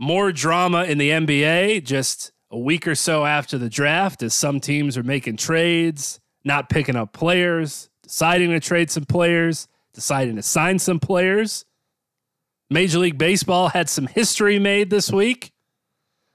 [0.00, 4.58] More drama in the NBA just a week or so after the draft as some
[4.58, 10.42] teams are making trades, not picking up players, deciding to trade some players, deciding to
[10.42, 11.66] sign some players.
[12.70, 15.52] Major League Baseball had some history made this week.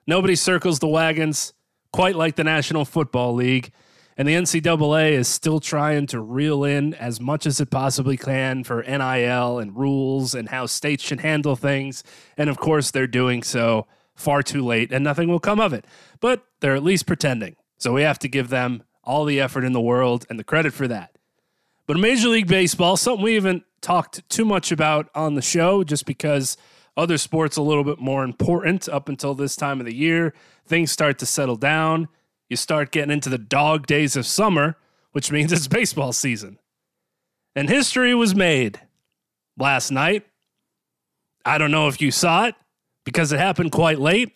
[0.05, 1.51] Nobody circles the wagons
[1.91, 3.71] quite like the National Football League.
[4.17, 8.63] And the NCAA is still trying to reel in as much as it possibly can
[8.63, 12.03] for NIL and rules and how states should handle things.
[12.37, 15.85] And of course, they're doing so far too late and nothing will come of it.
[16.21, 17.57] But they're at least pretending.
[17.77, 20.73] So we have to give them all the effort in the world and the credit
[20.73, 21.17] for that.
[21.85, 26.05] But Major League Baseball, something we haven't talked too much about on the show just
[26.05, 26.57] because
[26.97, 30.33] other sports a little bit more important up until this time of the year.
[30.65, 32.07] Things start to settle down
[32.49, 34.77] you start getting into the dog days of summer,
[35.11, 36.59] which means it's baseball season.
[37.55, 38.81] And history was made
[39.57, 40.25] last night.
[41.45, 42.55] I don't know if you saw it
[43.03, 44.35] because it happened quite late.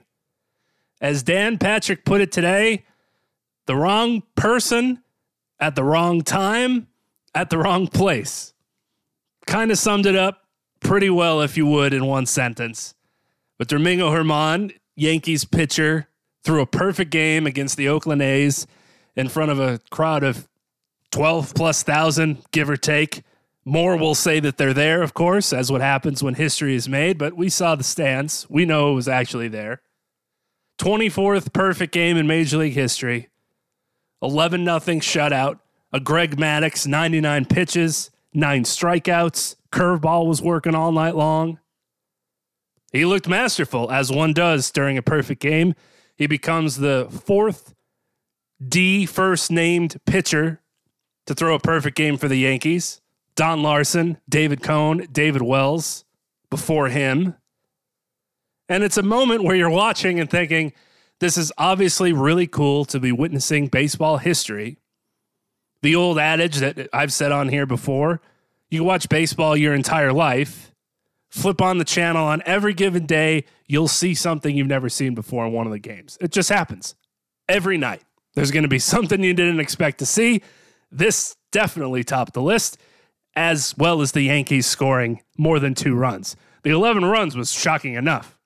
[1.01, 2.85] As Dan Patrick put it today,
[3.65, 5.01] the wrong person
[5.59, 6.87] at the wrong time
[7.33, 8.53] at the wrong place.
[9.47, 10.43] Kind of summed it up
[10.79, 12.95] pretty well, if you would, in one sentence.
[13.57, 16.08] But Domingo Germán, Yankees pitcher,
[16.43, 18.67] threw a perfect game against the Oakland A's
[19.15, 20.47] in front of a crowd of
[21.11, 23.23] 12 plus thousand, give or take.
[23.65, 27.17] More will say that they're there, of course, as what happens when history is made,
[27.17, 28.47] but we saw the stands.
[28.49, 29.81] We know it was actually there.
[30.79, 33.29] 24th perfect game in Major League history.
[34.21, 35.59] 11 nothing shutout.
[35.91, 39.55] A Greg Maddux, 99 pitches, nine strikeouts.
[39.71, 41.59] Curveball was working all night long.
[42.91, 45.75] He looked masterful, as one does during a perfect game.
[46.19, 47.73] He becomes the fourth
[48.65, 50.61] D first named pitcher
[51.25, 53.01] to throw a perfect game for the Yankees.
[53.35, 56.03] Don Larsen, David Cone, David Wells
[56.49, 57.35] before him.
[58.67, 60.73] And it's a moment where you're watching and thinking,
[61.19, 64.77] this is obviously really cool to be witnessing baseball history.
[65.81, 68.19] The old adage that I've said on here before
[68.69, 70.68] you watch baseball your entire life
[71.29, 75.45] flip on the channel on every given day, you'll see something you've never seen before
[75.45, 76.17] in one of the games.
[76.19, 76.95] It just happens
[77.47, 78.01] every night.
[78.33, 80.41] There's going to be something you didn't expect to see.
[80.91, 82.77] This definitely topped the list,
[83.35, 86.35] as well as the Yankees scoring more than two runs.
[86.63, 88.37] The 11 runs was shocking enough.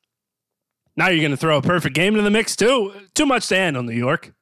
[0.95, 2.93] Now you're going to throw a perfect game into the mix, too.
[3.15, 4.33] Too much to handle, New York.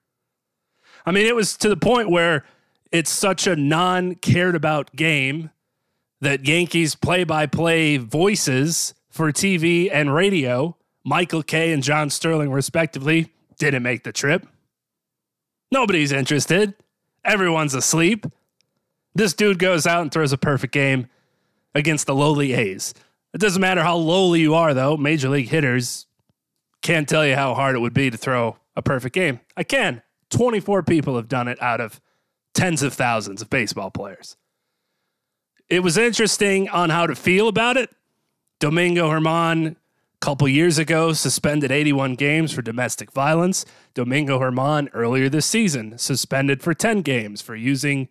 [1.06, 2.44] I mean, it was to the point where
[2.92, 5.52] it's such a non cared about game
[6.22, 12.52] that Yankees play by play voices for TV and radio, Michael Kay and John Sterling,
[12.52, 14.48] respectively, didn't make the trip.
[15.72, 16.76] Nobody's interested.
[17.26, 18.26] Everyone's asleep.
[19.14, 21.08] This dude goes out and throws a perfect game
[21.76, 22.94] against the lowly A's.
[23.34, 24.98] It doesn't matter how lowly you are, though.
[24.98, 26.06] Major league hitters
[26.82, 29.40] can't tell you how hard it would be to throw a perfect game.
[29.56, 30.02] I can.
[30.30, 32.00] 24 people have done it out of
[32.54, 34.38] tens of thousands of baseball players
[35.72, 37.90] it was interesting on how to feel about it.
[38.60, 39.76] Domingo Germán, a
[40.20, 43.66] couple years ago, suspended 81 games for domestic violence.
[43.94, 48.10] Domingo Germán, earlier this season, suspended for 10 games for using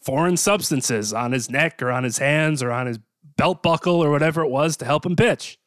[0.00, 2.98] foreign substances on his neck or on his hands or on his
[3.36, 5.60] belt buckle or whatever it was to help him pitch.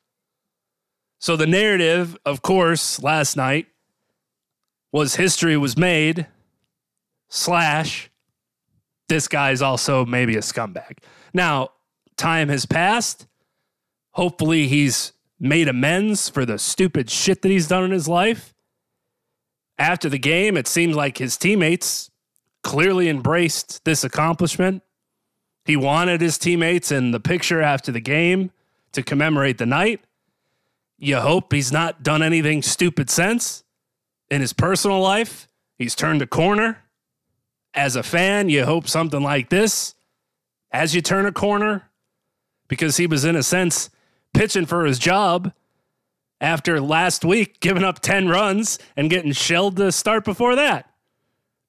[1.19, 3.68] So the narrative, of course, last night
[4.92, 6.27] was history was made,
[7.30, 8.12] slash,
[9.07, 10.97] this guy's also maybe a scumbag.
[11.33, 11.69] Now,
[12.17, 13.27] time has passed.
[14.11, 18.53] Hopefully, he's made amends for the stupid shit that he's done in his life.
[19.77, 22.11] After the game, it seems like his teammates
[22.63, 24.83] clearly embraced this accomplishment.
[25.63, 28.51] He wanted his teammates in the picture after the game
[28.91, 30.01] to commemorate the night.
[30.97, 33.63] You hope he's not done anything stupid since
[34.29, 35.47] in his personal life.
[35.77, 36.79] He's turned a corner
[37.73, 39.95] as a fan, you hope something like this
[40.71, 41.89] as you turn a corner
[42.68, 43.89] because he was, in a sense,
[44.33, 45.51] pitching for his job
[46.42, 50.89] after last week giving up 10 runs and getting shelled to start before that.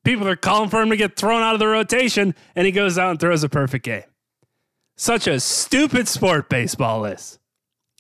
[0.05, 2.97] People are calling for him to get thrown out of the rotation, and he goes
[2.97, 4.05] out and throws a perfect game.
[4.97, 7.39] Such a stupid sport baseball is.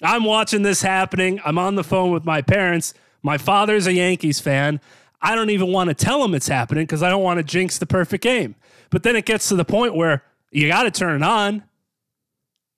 [0.02, 1.40] I'm watching this happening.
[1.44, 2.94] I'm on the phone with my parents.
[3.22, 4.80] My father's a Yankees fan.
[5.20, 7.76] I don't even want to tell him it's happening because I don't want to jinx
[7.76, 8.54] the perfect game.
[8.88, 11.64] But then it gets to the point where you got to turn it on.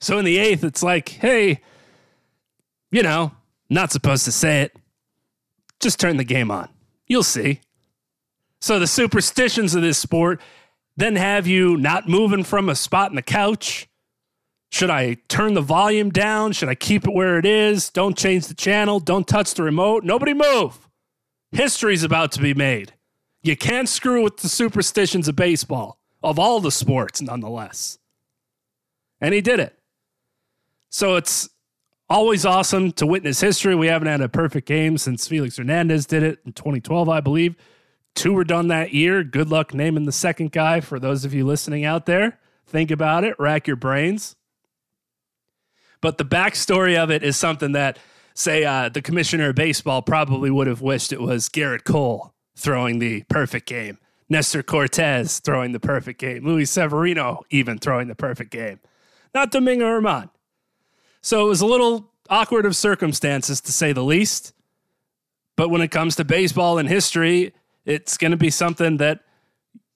[0.01, 1.61] So in the eighth, it's like, hey,
[2.91, 3.33] you know,
[3.71, 4.77] not supposed to say it.
[5.81, 6.69] Just turn the game on.
[7.07, 7.61] You'll see.
[8.61, 10.41] So the superstitions of this sport
[10.97, 13.89] then have you not moving from a spot in the couch.
[14.71, 16.53] Should I turn the volume down?
[16.53, 17.91] Should I keep it where it is?
[17.91, 19.01] Don't change the channel.
[19.01, 20.05] Don't touch the remote.
[20.05, 20.89] Nobody move.
[21.51, 22.95] History's about to be made.
[23.43, 27.99] You can't screw with the superstitions of baseball, of all the sports, nonetheless.
[29.21, 29.79] And he did it.
[30.89, 31.49] So it's
[32.09, 33.75] always awesome to witness history.
[33.75, 37.57] We haven't had a perfect game since Felix Hernandez did it in 2012, I believe.
[38.15, 39.25] Two were done that year.
[39.25, 42.39] Good luck naming the second guy for those of you listening out there.
[42.67, 44.37] Think about it, rack your brains.
[46.01, 47.99] But the backstory of it is something that
[48.35, 52.99] say uh, the commissioner of baseball probably would have wished it was Gerrit Cole throwing
[52.99, 53.99] the perfect game,
[54.32, 58.81] Nestor Cortes throwing the perfect game, Luis Severino even throwing the perfect game,
[59.34, 60.31] not Domingo Germán.
[61.20, 64.55] So it was a little awkward of circumstances to say the least.
[65.55, 67.52] But when it comes to baseball and history,
[67.84, 69.20] it's going to be something that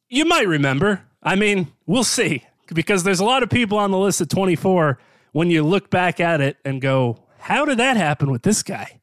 [0.08, 1.02] you might remember.
[1.22, 4.98] I mean, we'll see because there's a lot of people on the list of 24
[5.32, 9.00] when you look back at it and go, how did that happen with this guy?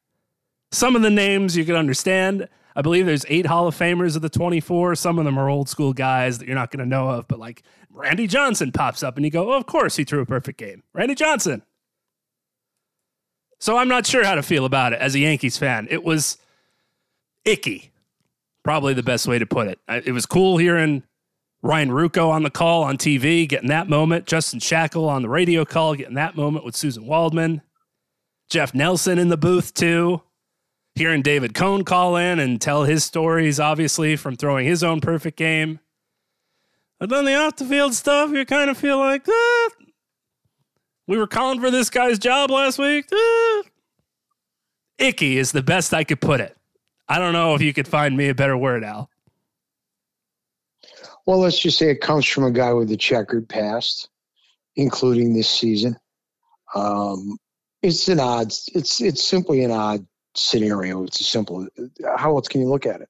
[0.70, 2.48] Some of the names you can understand.
[2.76, 4.96] I believe there's eight Hall of Famers of the 24.
[4.96, 7.38] Some of them are old school guys that you're not going to know of, but
[7.38, 10.58] like Randy Johnson pops up and you go, oh, of course he threw a perfect
[10.58, 10.82] game.
[10.92, 11.62] Randy Johnson.
[13.60, 15.86] So I'm not sure how to feel about it as a Yankees fan.
[15.90, 16.36] It was
[17.44, 17.92] icky,
[18.64, 19.78] probably the best way to put it.
[19.88, 21.04] It was cool hearing
[21.62, 24.26] Ryan Ruocco on the call on TV, getting that moment.
[24.26, 27.62] Justin Shackil on the radio call, getting that moment with Suzyn Waldman.
[28.50, 30.20] Jeff Nelson in the booth too.
[30.96, 35.36] Hearing David Cone call in and tell his stories, obviously, from throwing his own perfect
[35.36, 35.80] game.
[37.00, 39.68] But then the off the field stuff, you kind of feel like, ah,
[41.08, 43.06] we were calling for this guy's job last week.
[43.12, 43.62] Ah.
[44.98, 46.56] Icky is the best I could put it.
[47.08, 49.10] I don't know if you could find me a better word, Al.
[51.26, 54.08] Well, let's just say it comes from a guy with a checkered past,
[54.76, 55.96] including this season.
[56.74, 57.36] Um,
[57.82, 58.52] it's an odd.
[58.74, 61.04] It's it's simply an odd scenario.
[61.04, 61.66] It's a simple.
[62.16, 63.08] How else can you look at it?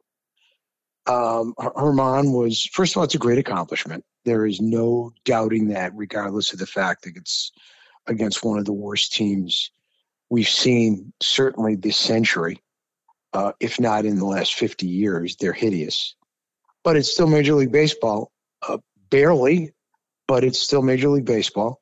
[1.07, 4.05] Um, Germán was first of all, it's a great accomplishment.
[4.25, 7.53] There is no doubting that, regardless of the fact that it's
[8.07, 9.71] against one of the worst teams
[10.31, 12.61] we've seen, certainly this century,
[13.35, 15.37] uh, if not in the last fifty years.
[15.37, 16.17] They're hideous,
[16.83, 18.31] but it's still Major League Baseball.
[18.67, 18.79] Uh,
[19.11, 19.75] barely,
[20.27, 21.79] but it's still Major League Baseball.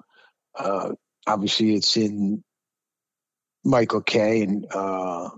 [0.59, 0.93] Uh,
[1.29, 2.43] obviously, it's in
[3.65, 5.31] Michael Kay and uh,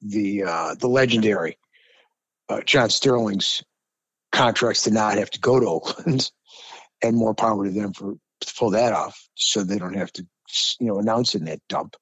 [0.00, 1.58] the uh, the legendary
[2.48, 3.62] uh, John Sterling's
[4.32, 6.30] contracts to not have to go to Oakland,
[7.02, 10.26] and more power to them for to pull that off, so they don't have to
[10.80, 11.96] you know announce in that dump.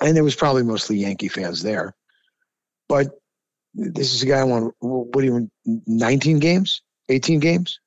[0.00, 1.94] And there was probably mostly Yankee fans there,
[2.88, 3.08] but
[3.74, 7.78] this is a guy who won what do you 19 games, 18 games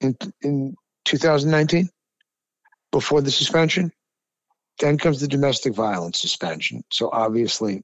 [0.00, 1.88] in in 2019
[2.92, 3.92] before the suspension.
[4.78, 6.84] Then comes the domestic violence suspension.
[6.90, 7.82] So obviously,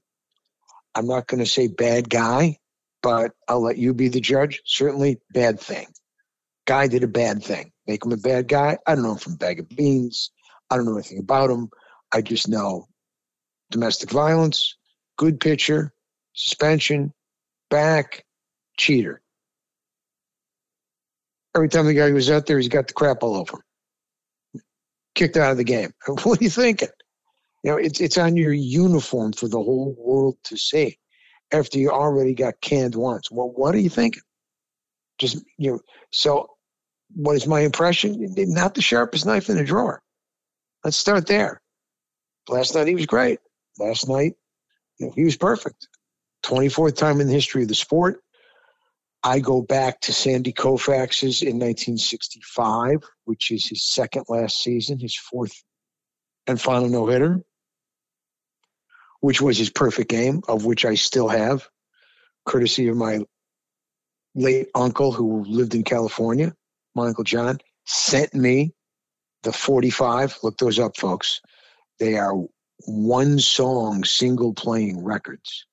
[0.95, 2.57] I'm not going to say bad guy,
[3.03, 4.61] but I'll let you be the judge.
[4.65, 5.87] Certainly, bad thing.
[6.65, 7.71] Guy did a bad thing.
[7.85, 8.77] Make him a bad guy.
[8.85, 10.31] I don't know him from bag of beans.
[10.69, 11.69] I don't know anything about him.
[12.11, 12.87] I just know
[13.69, 14.75] domestic violence,
[15.17, 15.93] good pitcher,
[16.33, 17.13] suspension,
[17.69, 18.25] back,
[18.77, 19.21] cheater.
[21.55, 23.61] Every time the guy goes out there, he's got the crap all over him
[25.17, 25.91] kicked out of the game.
[26.07, 26.89] What are you thinking?
[27.63, 30.97] You know, it's it's on your uniform for the whole world to see.
[31.51, 34.21] After you already got canned once, well, what are you thinking?
[35.17, 35.79] Just you know.
[36.11, 36.47] So,
[37.15, 38.33] what is my impression?
[38.37, 40.01] Not the sharpest knife in the drawer.
[40.83, 41.61] Let's start there.
[42.47, 43.39] Last night he was great.
[43.79, 44.33] Last night,
[44.99, 45.87] you know, he was perfect.
[46.43, 48.21] Twenty fourth time in the history of the sport.
[49.23, 55.15] I go back to Sandy Koufax's in 1965, which is his second last season, his
[55.15, 55.63] fourth
[56.45, 57.41] and final no hitter,
[59.19, 61.67] which was his perfect game, of which I still have,
[62.45, 63.19] courtesy of my
[64.35, 66.53] late uncle who lived in California,
[66.95, 68.73] my uncle John, sent me
[69.43, 70.37] the 45.
[70.43, 71.41] Look those up, folks.
[71.99, 72.33] They are
[72.85, 75.65] one song, single playing records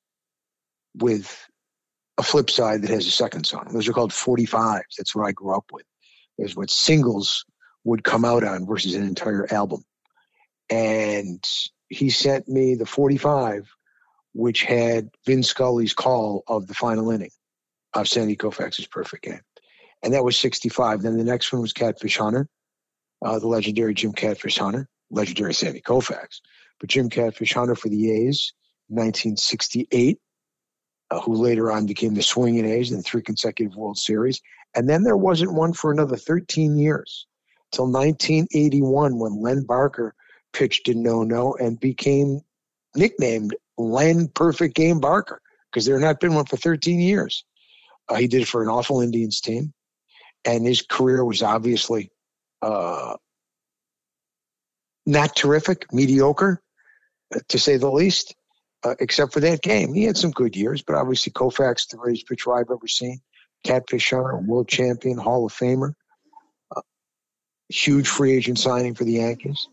[0.95, 1.47] with
[2.19, 3.69] a flip side that has a second song.
[3.73, 4.83] Those are called 45s.
[4.97, 5.85] That's what I grew up with.
[6.39, 7.45] Is what singles
[7.85, 9.85] would come out on versus an entire album.
[10.71, 11.45] And
[11.89, 13.69] he sent me the 45,
[14.33, 17.31] which had Vin Scully's call of the final inning
[17.93, 19.41] of Sandy Koufax's perfect game.
[20.03, 21.03] And that was 65.
[21.03, 22.49] Then the next one was Catfish Hunter,
[23.25, 26.41] uh, the legendary Jim Catfish Hunter, legendary Sandy Koufax.
[26.81, 28.53] But Jim Catfish Hunter for the A's,
[28.89, 30.19] 1968,
[31.11, 34.41] uh, who later on became the Swinging A's in three consecutive World Series.
[34.75, 37.27] And then there wasn't one for another 13 years
[37.73, 40.15] till 1981 when Len Barker
[40.53, 42.41] pitched in no no and became
[42.97, 47.45] nicknamed Len Perfect Game Barker because there had not been one for 13 years.
[48.09, 49.73] Uh, he did it for an awful Indians team,
[50.45, 52.11] and his career was obviously
[52.63, 53.17] uh,
[55.07, 56.63] not terrific, mediocre,
[57.35, 58.35] uh, to say the least.
[58.85, 62.29] Uh, except for that game, he had some good years, but obviously Koufax, the greatest
[62.29, 63.21] pitcher I've ever seen,
[63.65, 65.95] Catfish Hunter, world champion, Hall of Famer,
[66.77, 66.83] uh,
[67.71, 69.69] huge free agent signing for the Yankees.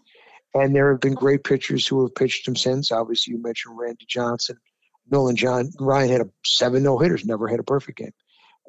[0.53, 2.91] And there have been great pitchers who have pitched him since.
[2.91, 4.57] Obviously, you mentioned Randy Johnson.
[5.09, 8.13] Nolan John Ryan had a seven no hitters, never had a perfect game.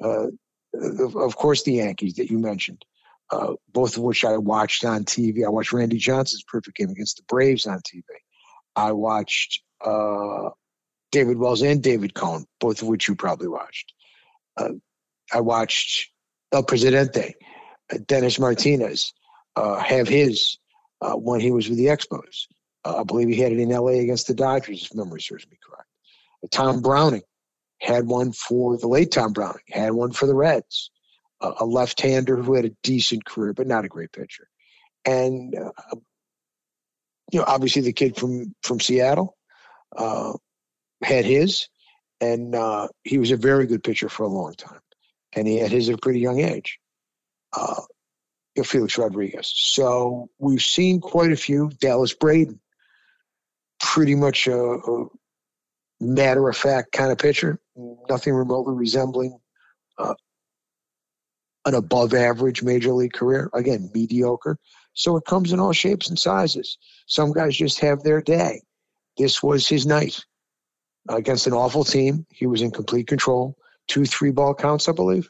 [0.03, 0.27] Uh,
[0.73, 2.83] of, of, course, the Yankees that you mentioned,
[3.31, 5.45] uh, both of which I watched on TV.
[5.45, 8.03] I watched Randy Johnson's perfect game against the Braves on TV.
[8.75, 10.49] I watched uh,
[11.11, 13.93] David Wells and David Cone, both of which you probably watched.
[14.57, 14.69] Uh,
[15.31, 16.11] I watched
[16.51, 17.35] El Presidente,
[17.91, 19.13] uh, Dennis Martinez,
[19.55, 20.57] uh, have his
[21.15, 22.47] when he was with the Expos.
[22.85, 25.87] I believe he had it in LA against the Dodgers, if memory serves me correct.
[26.51, 27.23] Tom Browning
[27.79, 30.89] had one for the late Tom Browning, had one for the Reds.
[31.41, 34.47] Uh, a left hander who had a decent career, but not a great pitcher.
[35.03, 35.97] And, uh,
[37.33, 39.35] you know, obviously the kid from, from Seattle
[39.95, 40.33] uh,
[41.03, 41.67] had his,
[42.21, 42.55] and
[43.03, 44.79] he was a very good pitcher for a long time.
[45.35, 46.79] And he had his at a pretty young age.
[47.51, 47.81] Uh,
[48.63, 49.51] Felix Rodriguez.
[49.55, 51.71] So we've seen quite a few.
[51.79, 52.59] Dallas Braden,
[53.79, 55.07] pretty much a, a
[55.99, 57.59] matter of fact kind of pitcher,
[58.09, 59.39] nothing remotely resembling
[59.97, 60.13] uh,
[61.65, 63.49] an above average major league career.
[63.53, 64.59] Again, mediocre.
[64.93, 66.77] So it comes in all shapes and sizes.
[67.07, 68.61] Some guys just have their day.
[69.17, 70.23] This was his night
[71.09, 72.25] against an awful team.
[72.31, 73.55] He was in complete control.
[73.87, 75.29] Two three ball counts, I believe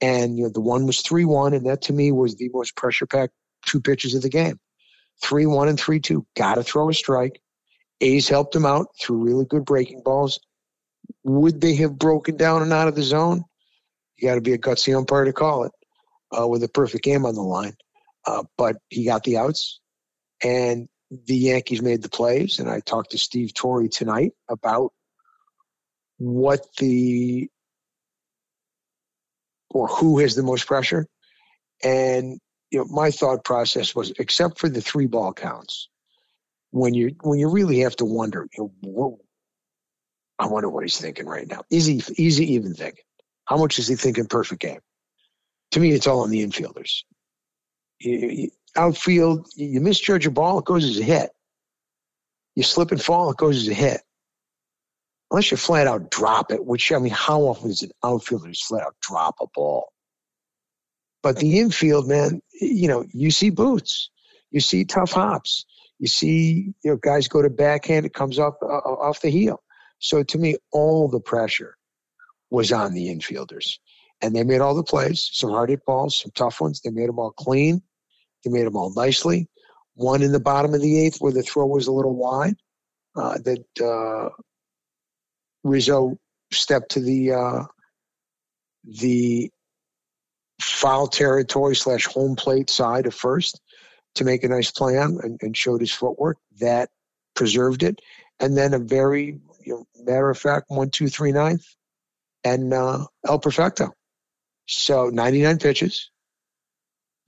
[0.00, 2.76] and you know the one was three one, and that to me was the most
[2.76, 3.32] pressure packed
[3.64, 4.58] two pitches of the game.
[5.22, 6.26] Three one and three two.
[6.36, 7.40] Got to throw a strike.
[8.00, 10.38] A's helped him out through really good breaking balls.
[11.24, 13.44] Would they have broken down and out of the zone?
[14.16, 15.72] You got to be a gutsy umpire to call it
[16.38, 17.74] uh, with a perfect game on the line.
[18.26, 19.80] Uh, but he got the outs,
[20.42, 22.58] and the Yankees made the plays.
[22.58, 24.92] And I talked to Steve Torre tonight about
[26.18, 27.48] what the
[29.70, 31.06] or who has the most pressure.
[31.82, 32.38] And
[32.70, 35.88] you know, my thought process was, except for the three ball counts,
[36.70, 39.18] when you when you really have to wonder, you know,
[40.38, 41.62] I wonder what he's thinking right now.
[41.70, 43.04] Is he is he even thinking?
[43.44, 44.80] How much is he thinking perfect game?
[45.72, 47.02] To me, it's all on the infielders.
[48.00, 51.30] You, you, outfield, you misjudge a ball, it goes as a hit.
[52.54, 54.00] You slip and fall, it goes as a hit
[55.30, 58.66] unless you flat out drop it, which I mean, how often does an outfielder just
[58.66, 59.92] flat out drop a ball?
[61.22, 64.10] But the infield, man, you know, you see boots,
[64.50, 65.64] you see tough hops,
[65.98, 69.30] you see you know guys go to backhand, it comes off uh, uh, off the
[69.30, 69.62] heel.
[69.98, 71.76] So to me, all the pressure
[72.50, 73.78] was on the infielders,
[74.20, 75.28] and they made all the plays.
[75.32, 76.80] Some hard hit balls, some tough ones.
[76.80, 77.82] They made them all clean.
[78.46, 79.48] They made them all nicely.
[79.94, 82.56] One in the bottom of the eighth where the throw was a little wide.
[83.16, 84.28] Uh, that uh,
[85.64, 86.18] Rizzo
[86.52, 87.64] stepped to the uh,
[88.84, 89.50] the
[90.60, 93.60] foul territory slash home plate side of first
[94.14, 96.36] to make a nice play on and, and showed his footwork.
[96.60, 96.90] That
[97.34, 98.00] preserved it.
[98.38, 101.64] And then a very you know, matter of fact one, two, three, ninth
[102.44, 103.92] and uh, El Perfecto.
[104.66, 106.10] So 99 pitches,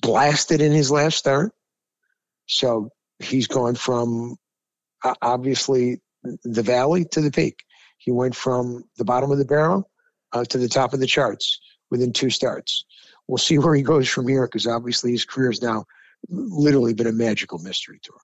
[0.01, 1.53] blasted in his last start.
[2.47, 4.37] So he's gone from
[5.05, 6.01] uh, obviously
[6.45, 7.65] the valley to the peak.
[7.99, 9.91] He went from the bottom of the barrel
[10.33, 12.85] uh, to the top of the charts within two starts.
[13.27, 15.85] We'll see where he goes from here because obviously his career has now
[16.29, 18.19] literally been a magical mystery tour,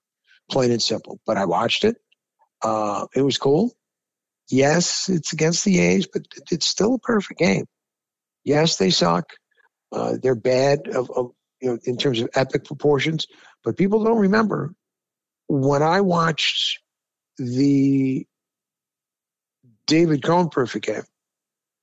[0.49, 1.19] plain and simple.
[1.25, 1.97] But I watched it.
[2.61, 3.71] Uh, it was cool.
[4.49, 7.65] Yes, it's against the A's, but it's still a perfect game.
[8.43, 9.33] Yes, they suck.
[9.91, 11.31] Uh, they're bad of, of
[11.65, 13.25] you know in terms of epic proportions,
[13.63, 14.73] but people don't remember
[15.47, 16.79] when I watched
[17.37, 18.25] the
[19.87, 21.03] David Cone perfect game.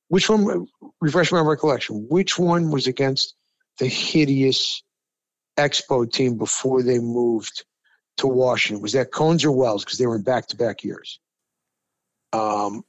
[0.07, 0.67] Which one?
[1.01, 2.07] Refresh my recollection.
[2.09, 3.35] Which one was against
[3.79, 4.83] the hideous
[5.59, 7.65] Expo team before they moved
[8.19, 8.83] to Washington?
[8.83, 9.85] Was that Cones or Wells?
[9.85, 11.19] Because they were in back-to-back years.
[12.33, 12.85] Um,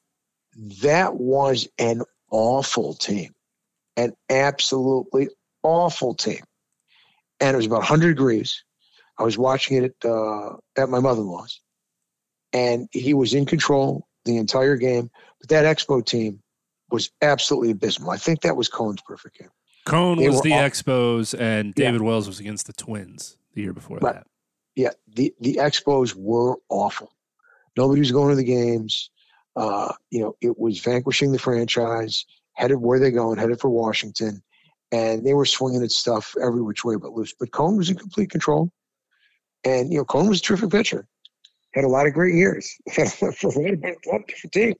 [0.81, 3.33] that was an awful team,
[3.97, 5.29] an absolutely
[5.63, 6.43] awful team,
[7.43, 8.63] and it was about 100 degrees.
[9.19, 11.61] I was watching it at uh, at my mother-in-law's,
[12.53, 15.11] and he was in control the entire game.
[15.39, 16.41] But that Expo team
[16.89, 18.09] was absolutely abysmal.
[18.11, 19.49] I think that was Cone's perfect game.
[19.85, 23.73] Cone They was the all- Expos, and David Wells was against the Twins the year
[23.73, 24.15] before Right.
[24.15, 24.27] that.
[24.75, 27.11] Yeah, the the Expos were awful.
[27.77, 29.11] Nobody was going to the games.
[29.55, 34.41] Uh, you know, it was vanquishing the franchise, headed where they going, headed for Washington,
[34.93, 37.33] and they were swinging at stuff every which way but loose.
[37.37, 38.69] But Cone was in complete control,
[39.65, 41.07] and you know, Cone was a terrific pitcher.
[41.73, 42.71] Had a lot of great years
[44.51, 44.75] teams.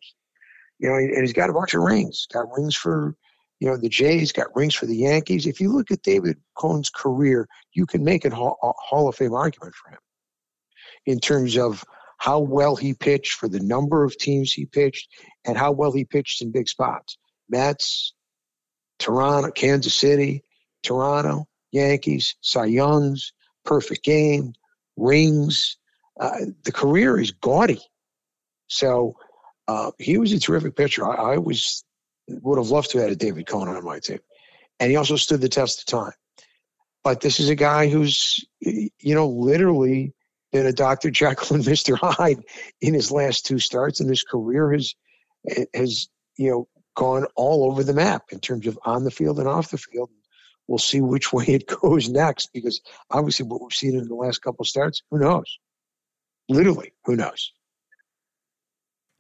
[0.80, 2.28] You know, and he's got a bunch of rings.
[2.32, 3.16] Got rings for
[3.60, 4.32] you know the Jays.
[4.32, 5.48] Got rings for the Yankees.
[5.48, 9.74] If you look at David Cone's career, you can make a Hall of Fame argument
[9.74, 10.00] for him
[11.08, 11.84] in terms of
[12.20, 15.10] how well he pitched for the number of teams he pitched
[15.44, 17.18] and how well he pitched in big spots.
[17.50, 18.14] Mets,
[19.04, 20.44] Toronto, Kansas City,
[20.82, 23.34] Toronto, Yankees, Cy Youngs,
[23.66, 24.54] perfect game,
[24.96, 25.76] rings.
[26.18, 27.82] Uh, the career is gaudy.
[28.68, 29.18] So
[29.68, 31.06] uh, he was a terrific pitcher.
[31.06, 31.84] I, I was
[32.30, 34.20] would have loved to have had a David Cone on my team,
[34.80, 36.14] and he also stood the test of time.
[37.04, 40.14] But this is a guy who's, you know, literally
[40.54, 41.12] been a Dr.
[41.12, 41.98] Jekyll and Mr.
[41.98, 42.46] Hyde
[42.80, 44.96] in his last two starts, and his career has
[45.74, 46.08] has
[46.38, 49.72] you know gone all over the map in terms of on the field and off
[49.72, 50.10] the field.
[50.68, 52.82] We'll see which way it goes next because
[53.12, 55.60] obviously what we've seen in the last couple starts, who knows?
[56.50, 57.52] Literally, who knows?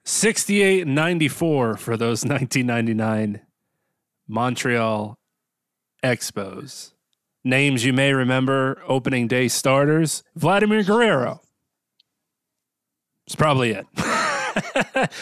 [0.05, 3.41] 68 94 for those 1999
[4.27, 5.17] Montreal
[6.03, 6.91] Expos.
[7.45, 11.41] Names you may remember opening day starters Vladimir Guerrero.
[13.25, 13.85] It's probably it.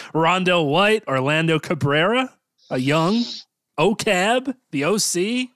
[0.14, 2.32] Rondo White, Orlando Cabrera,
[2.72, 3.22] a young
[3.78, 5.48] OCAB, the OC.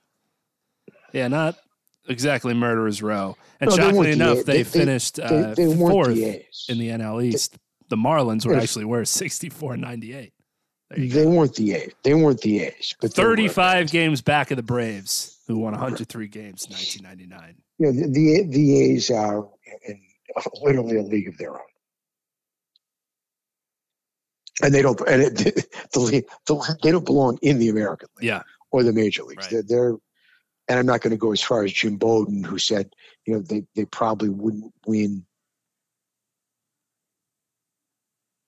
[1.12, 1.56] Yeah, not
[2.08, 3.36] exactly murderer's row.
[3.60, 6.44] And No, shockingly weren't the enough, they, they- finished They, uh, they weren't fourth the
[6.68, 7.56] in the NL East.
[7.88, 10.32] The Marlins were actually worse, 64 98.
[10.90, 11.28] They go.
[11.28, 11.92] weren't the A's.
[12.04, 12.94] They weren't the A's.
[13.00, 17.54] But 35 games back of the Braves, who won 103 games in 1999.
[17.78, 19.48] You know, the, the the A's are
[19.86, 20.00] in
[20.62, 21.66] literally a league of their own,
[24.62, 25.00] and they don't.
[25.00, 25.36] And it,
[25.92, 28.42] the, the they don't belong in the American League Yeah.
[28.70, 29.46] or the major leagues.
[29.52, 29.64] Right.
[29.68, 29.96] They're, they're
[30.68, 32.90] and I'm not going to go as far as Jim Bowden, who said,
[33.24, 35.24] you know, they they probably wouldn't win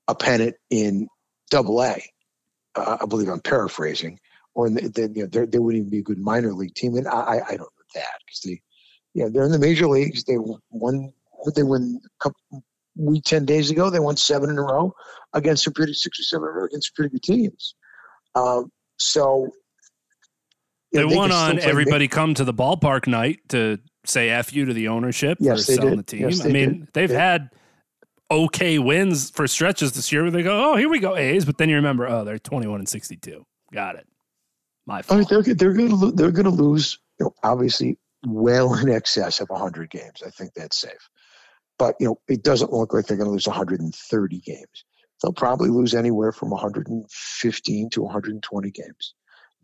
[0.09, 1.09] a pennant in
[1.51, 2.03] Double A.
[2.75, 4.19] Uh, I believe I'm paraphrasing,
[4.55, 6.97] or in the, the, you know, they wouldn't even be a good minor league team.
[6.97, 8.61] And I, I, don't know that because they,
[9.15, 10.25] yeah, they're in the major leagues.
[10.25, 10.39] They
[10.71, 11.13] won.
[11.41, 12.65] What they win a couple
[12.99, 13.89] week ten days ago?
[13.91, 14.93] They won seven in a row
[15.33, 17.75] against some pretty six or seven in a row against pretty good teams.
[18.35, 19.49] Um, so
[20.93, 24.65] They know, won can on everybody come to the ballpark night to say F you
[24.65, 25.99] to the ownership Yes, for they selling did.
[26.01, 26.21] the team.
[26.29, 26.89] Yes, I mean, did.
[26.95, 27.51] they've They- had
[28.31, 31.45] okay wins for stretches this year where they go, oh, here we go, A's.
[31.45, 33.45] But then you remember, oh, they're 21 and 62.
[33.73, 34.07] Got it.
[34.87, 35.45] My I mean, fault.
[35.45, 36.99] they're they're going to they're going to lose.
[37.21, 40.23] You know, obviously, well in excess of 100 games.
[40.27, 41.09] I think that's safe.
[41.79, 44.85] But you know, it doesn't look like they're going to lose 130 games.
[45.23, 49.15] They'll probably lose anywhere from 115 to 120 games.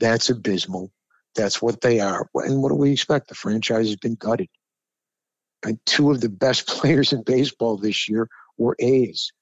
[0.01, 0.91] That's abysmal.
[1.35, 2.29] That's what they are.
[2.35, 3.29] And what do we expect?
[3.29, 4.49] The franchise has been gutted.
[5.65, 9.33] And two of the best players in baseball this year were A's.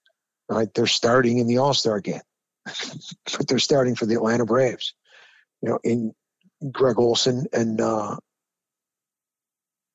[0.49, 0.73] Right?
[0.75, 2.21] They're starting in the All Star game,
[2.67, 4.95] but they're starting for the Atlanta Braves.
[5.63, 6.13] You know, in
[6.71, 8.17] Greg Olson and uh,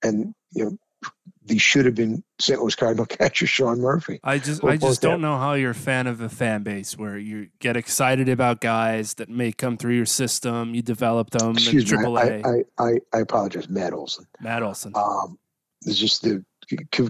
[0.01, 1.11] and you know
[1.47, 2.59] the should have been St.
[2.59, 4.19] Louis Cardinal catcher Sean Murphy.
[4.23, 7.17] I just I just don't know how you're a fan of a fan base where
[7.17, 11.57] you get excited about guys that may come through your system, you develop them in
[11.57, 12.41] Excuse me, triple I, A.
[12.45, 14.25] I, I, I apologize, Matt Olson.
[14.39, 14.93] Matt Olson.
[14.95, 15.37] Um,
[15.85, 16.43] it's just the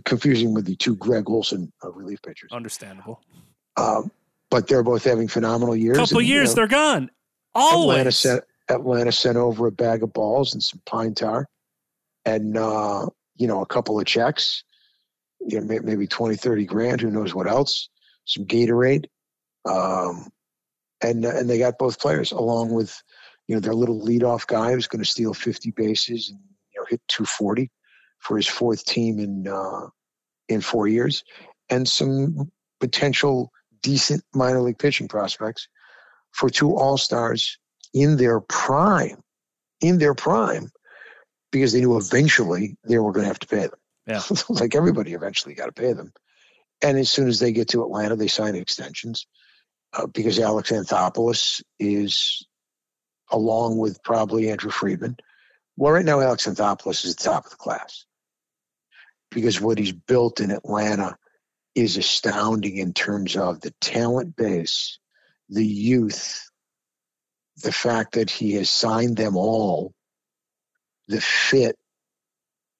[0.05, 2.51] confusing with the two Greg Olson uh, relief pitchers.
[2.51, 3.21] Understandable.
[3.75, 4.11] Um,
[4.49, 5.97] but they're both having phenomenal years.
[5.97, 7.11] Couple and, you years, know, they're gone.
[7.53, 7.93] Always.
[7.97, 11.47] Atlanta sent Atlanta sent over a bag of balls and some pine tar,
[12.25, 14.63] and uh, you know a couple of checks.
[15.39, 16.99] You know, maybe 20, 30 grand.
[16.99, 17.89] Who knows what else?
[18.25, 19.05] Some Gatorade,
[19.69, 20.29] um,
[21.01, 23.01] and and they got both players along with
[23.47, 26.39] you know, their little leadoff guy who's going to steal 50 bases and
[26.73, 27.71] you know hit 240
[28.19, 29.87] for his fourth team in uh,
[30.49, 31.23] in four years,
[31.69, 35.67] and some potential decent minor league pitching prospects
[36.31, 37.57] for two All Stars
[37.93, 39.21] in their prime,
[39.81, 40.69] in their prime,
[41.51, 43.79] because they knew eventually they were going to have to pay them.
[44.05, 44.21] Yeah.
[44.49, 46.13] like everybody eventually got to pay them.
[46.81, 49.27] And as soon as they get to Atlanta, they sign extensions
[49.93, 52.45] uh, because Alex Anthopoulos is,
[53.31, 55.17] along with probably Andrew Friedman.
[55.75, 58.05] Well, right now, Alex Anthopoulos is the top of the class
[59.31, 61.17] because what he's built in Atlanta
[61.75, 64.99] is astounding in terms of the talent base,
[65.49, 66.49] the youth,
[67.57, 69.93] the fact that he has signed them all,
[71.07, 71.75] the fit,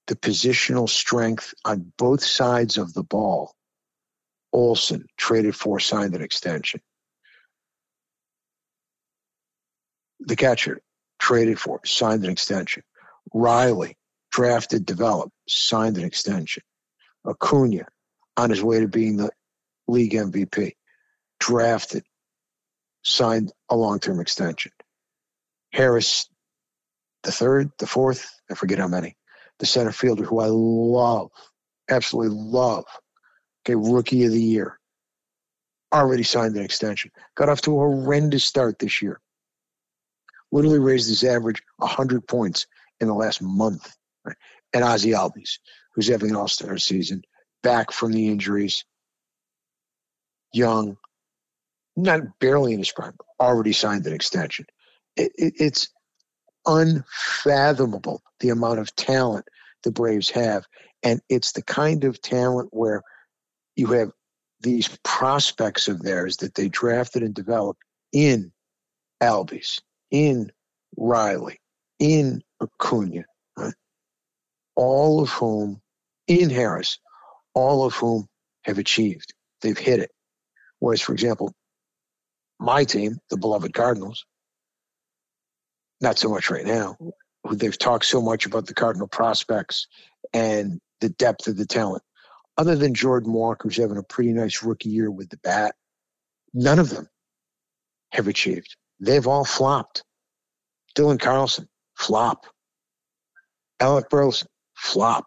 [0.07, 3.53] the positional strength on both sides of the ball.
[4.53, 6.81] Olson traded for, signed an extension.
[10.21, 10.81] The catcher
[11.19, 12.83] traded for, signed an extension.
[13.33, 13.97] Riley
[14.31, 16.63] drafted, developed, signed an extension.
[17.25, 17.85] Acuna
[18.37, 19.31] on his way to being the
[19.87, 20.73] league MVP,
[21.39, 22.03] drafted,
[23.03, 24.71] signed a long-term extension.
[25.71, 26.29] Harris,
[27.27, 29.17] the third, the fourth, I forget how many,
[29.59, 31.29] the center fielder who I love,
[31.89, 32.85] absolutely love.
[33.65, 34.79] Okay, rookie of the year.
[35.93, 37.11] Already signed an extension.
[37.35, 39.19] Got off to a horrendous start this year.
[40.53, 42.65] Literally raised his average 100 points
[43.01, 43.93] in the last month.
[44.23, 44.37] Right?
[44.73, 45.59] And Ozzy Albies,
[45.93, 47.23] who's having an all-star season,
[47.61, 48.85] back from the injuries,
[50.53, 50.95] young,
[51.97, 54.65] not barely in his prime, already signed an extension.
[55.17, 55.89] It, it, it's
[56.67, 59.45] unfathomable the amount of talent
[59.83, 60.65] the Braves have.
[61.03, 63.01] And it's the kind of talent where
[63.75, 64.11] you have
[64.61, 68.51] these prospects of theirs that they drafted and developed in
[69.21, 69.79] Albies,
[70.11, 70.51] in
[70.97, 71.59] Riley,
[71.99, 73.23] in Acuna,
[74.75, 75.81] all of whom,
[76.27, 76.99] in Harris,
[77.53, 78.27] all of whom
[78.63, 79.33] have achieved.
[79.61, 80.11] They've hit it.
[80.79, 81.53] Whereas, for example,
[82.59, 84.25] my team, the beloved Cardinals,
[86.01, 86.97] not so much right now.
[87.51, 89.87] They've talked so much about the Cardinal prospects
[90.33, 92.03] and the depth of the talent.
[92.57, 95.75] Other than Jordan Walker, who's having a pretty nice rookie year with the bat,
[96.53, 97.07] none of them
[98.11, 98.75] have achieved.
[98.99, 100.03] They've all flopped.
[100.95, 102.45] Dylan Carlson, flop.
[103.79, 105.25] Alec Burleson, flop.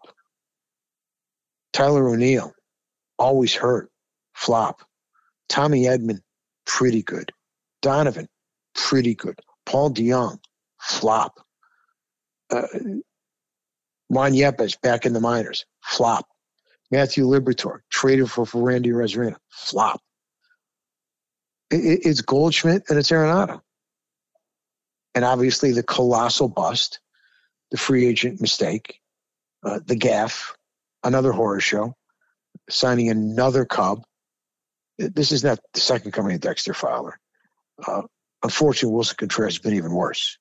[1.71, 2.53] Tyler O'Neill,
[3.17, 3.89] always hurt,
[4.33, 4.81] flop.
[5.47, 6.19] Tommy Edman,
[6.65, 7.31] pretty good.
[7.81, 8.27] Donovan,
[8.75, 9.39] pretty good.
[9.65, 10.39] Paul DeJong,
[10.81, 11.39] flop.
[12.49, 12.67] Uh,
[14.09, 16.27] Juan Yepez back in the minors, flop.
[16.91, 20.01] Matthew Liberatore traded for, for Randy Arozarena, flop.
[21.69, 23.61] It, it's Goldschmidt and it's Arenado.
[25.15, 26.99] And obviously the colossal bust,
[27.69, 28.99] the free agent mistake,
[29.63, 30.55] uh, the gaff,
[31.03, 31.95] another horror show,
[32.69, 34.03] signing another Cub.
[34.97, 37.17] This is not the second coming of Dexter Fowler.
[37.85, 38.03] Uh,
[38.43, 40.37] unfortunately, Willson Contreras has been even worse.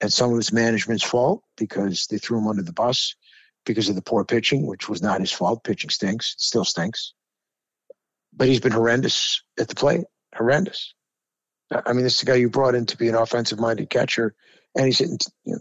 [0.00, 3.14] And some of it's management's fault because they threw him under the bus
[3.64, 5.64] because of the poor pitching, which was not his fault.
[5.64, 7.14] Pitching stinks, still stinks.
[8.32, 10.04] But he's been horrendous at the plate,
[10.34, 10.94] horrendous.
[11.70, 14.34] I mean, this is the guy you brought in to be an offensive minded catcher,
[14.76, 15.60] and he's hitting you know,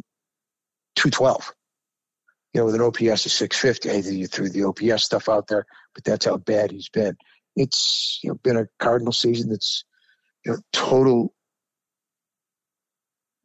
[0.95, 1.53] 212,
[2.53, 3.89] you know, with an OPS of 650.
[3.89, 7.15] Either you threw the OPS stuff out there, but that's how bad he's been.
[7.55, 9.85] It's you know, been a Cardinal season that's
[10.45, 11.32] you know, total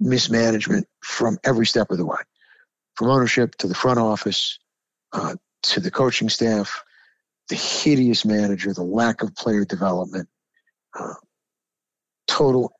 [0.01, 2.19] mismanagement from every step of the way,
[2.95, 4.59] from ownership to the front office
[5.13, 6.83] uh, to the coaching staff,
[7.49, 10.29] the hideous manager, the lack of player development,
[10.99, 11.15] uh,
[12.27, 12.73] total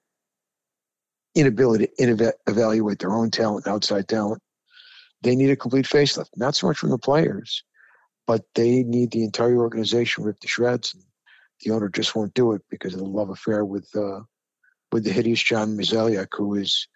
[1.35, 4.43] inability to evaluate their own talent and outside talent.
[5.23, 7.65] They need a complete facelift, not so much from the players,
[8.27, 10.95] but they need the entire organization ripped to shreds.
[10.95, 11.03] And
[11.63, 14.21] the owner just won't do it because of the love affair with uh,
[14.93, 16.87] with the hideous John Mozeliak, who is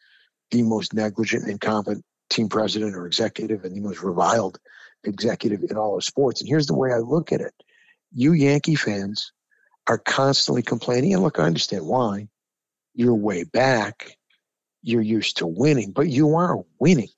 [0.52, 4.58] the most negligent, and incompetent team president or executive and the most reviled
[5.04, 6.40] executive in all of sports.
[6.40, 7.52] And here's the way I look at it
[8.14, 9.32] you Yankee fans
[9.86, 11.14] are constantly complaining.
[11.14, 12.28] And look, I understand why.
[12.94, 14.16] You're way back,
[14.82, 17.08] you're used to winning, but you are winning.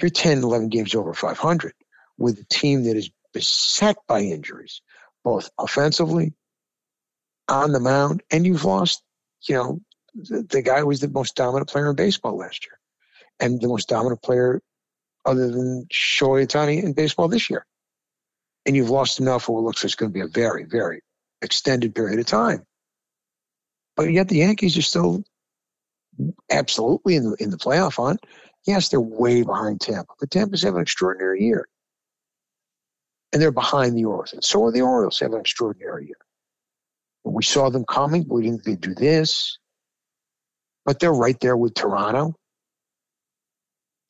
[0.00, 1.72] You're 10, 11 games over 500
[2.18, 4.82] with a team that is beset by injuries,
[5.22, 6.32] both offensively,
[7.48, 9.02] on the mound, and you've lost,
[9.48, 9.80] you know,
[10.14, 12.78] the, guy was the most dominant player in baseball last year
[13.40, 14.62] and the most dominant player
[15.24, 17.66] other than Shohei Ohtani in baseball this year.
[18.66, 20.64] And you've lost him now for what looks like it's going to be a very,
[20.64, 21.02] very
[21.40, 22.64] extended period of time.
[23.96, 25.24] But yet the Yankees are still
[26.50, 28.20] absolutely in the in the playoff hunt.
[28.66, 31.68] Yes, they're way behind Tampa, but Tampa's having an extraordinary year.
[33.32, 34.32] And they're behind the Orioles.
[34.32, 36.16] And so are the Orioles have an extraordinary year.
[37.24, 38.24] We saw them coming.
[38.24, 39.58] but We didn't think they'd do this.
[40.84, 42.34] But they're right there with Toronto.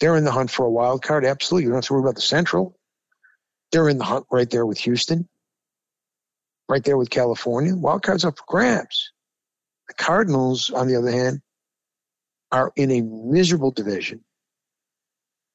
[0.01, 1.25] They're in the hunt for a wild card.
[1.25, 1.65] Absolutely.
[1.65, 2.77] You don't have to worry about the Central.
[3.71, 5.29] They're in the hunt right there with Houston,
[6.69, 7.75] right there with California.
[7.77, 9.13] Wild cards up for grabs.
[9.89, 11.41] The Cardinals, on the other hand,
[12.51, 14.25] are in a miserable division.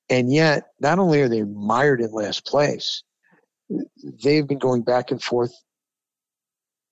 [0.10, 3.04] And yet, not only are they mired in last place,
[4.24, 5.54] they've been going back and forth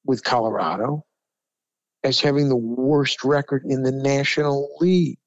[0.03, 1.04] with Colorado
[2.05, 5.17] as having the worst record in the National League.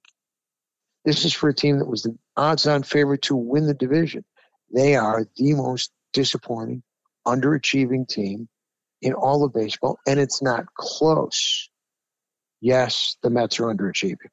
[1.05, 4.25] This is for a team that was the odds on favorite to win the division.
[4.73, 6.85] They are the most disappointing,
[7.27, 8.49] underachieving team
[9.03, 11.69] in all of baseball, and it's not close.
[12.61, 14.31] Yes, the Mets are underachieving.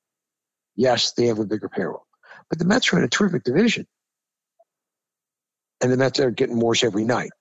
[0.75, 2.05] Yes, they have a bigger payroll.
[2.49, 3.88] But the Mets are in a terrific division.
[5.81, 7.31] And the Mets are getting worse every night.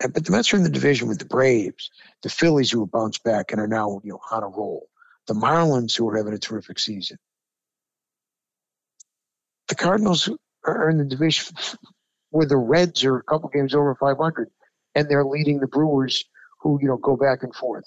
[0.00, 1.90] But the Mets are in the division with the Braves,
[2.22, 4.88] the Phillies who have bounced back and are now you know on a roll,
[5.26, 7.18] the Marlins who are having a terrific season.
[9.68, 10.28] The Cardinals
[10.66, 11.56] are in the division
[12.30, 14.50] where the Reds are a couple games over 500,
[14.94, 16.24] and they're leading the Brewers,
[16.60, 17.84] who you know go back and forth,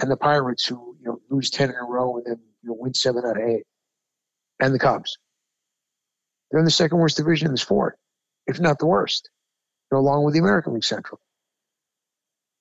[0.00, 2.76] and the Pirates who you know lose 10 in a row and then you know
[2.78, 3.64] win seven out of eight,
[4.60, 5.18] and the Cubs.
[6.50, 7.98] They're in the second worst division in the sport,
[8.46, 9.30] if not the worst,
[9.90, 11.20] you know, along with the American League Central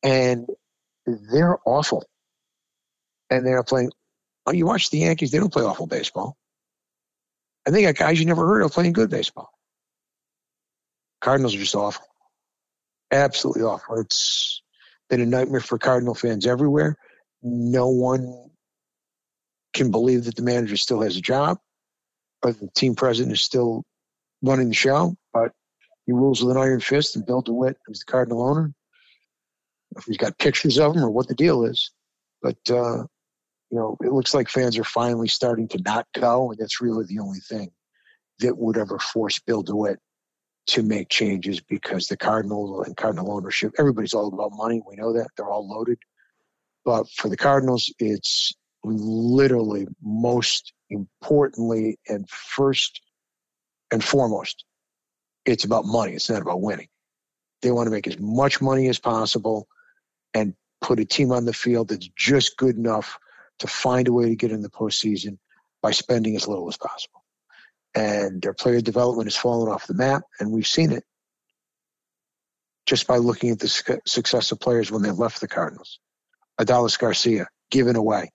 [0.05, 0.47] and
[1.05, 2.05] they're awful.
[3.29, 3.91] And they're playing.
[4.45, 6.37] Oh, you watch the Yankees; they don't play awful baseball.
[7.65, 9.49] And they got guys you never heard of playing good baseball.
[11.21, 12.05] Cardinals are just awful,
[13.11, 13.99] absolutely awful.
[13.99, 14.61] It's
[15.09, 16.97] been a nightmare for Cardinal fans everywhere.
[17.41, 18.51] No one
[19.73, 21.57] can believe that the manager still has a job,
[22.43, 23.83] but the team president is still
[24.43, 25.15] running the show.
[25.33, 25.51] But
[26.05, 28.71] he rules with an iron fist, and Bill DeWitt, who's the Cardinal owner,
[29.97, 31.91] if he's got pictures of him or what the deal is.
[32.41, 33.03] But uh,
[33.71, 37.05] you know, it looks like fans are finally starting to not go, and that's really
[37.05, 37.71] the only thing
[38.39, 39.99] that would ever force Bill DeWitt
[40.67, 44.81] to make changes because the Cardinal and Cardinal ownership, everybody's all about money.
[44.87, 45.99] We know that they're all loaded.
[46.83, 53.01] But for the Cardinals, it's literally most importantly and first
[53.91, 54.65] and foremost,
[55.45, 56.13] it's about money.
[56.13, 56.87] It's not about winning.
[57.61, 59.67] They want to make as much money as possible
[60.35, 63.17] and put a team on the field that's just good enough
[63.59, 65.39] to find a way to get in the postseason
[65.81, 67.23] by spending as little as possible.
[67.95, 71.05] And their player development has fallen off the map, and we've seen it
[72.85, 75.99] just by looking at the success of players when they left the Cardinals.
[76.59, 78.31] Adolis Garcia, given away,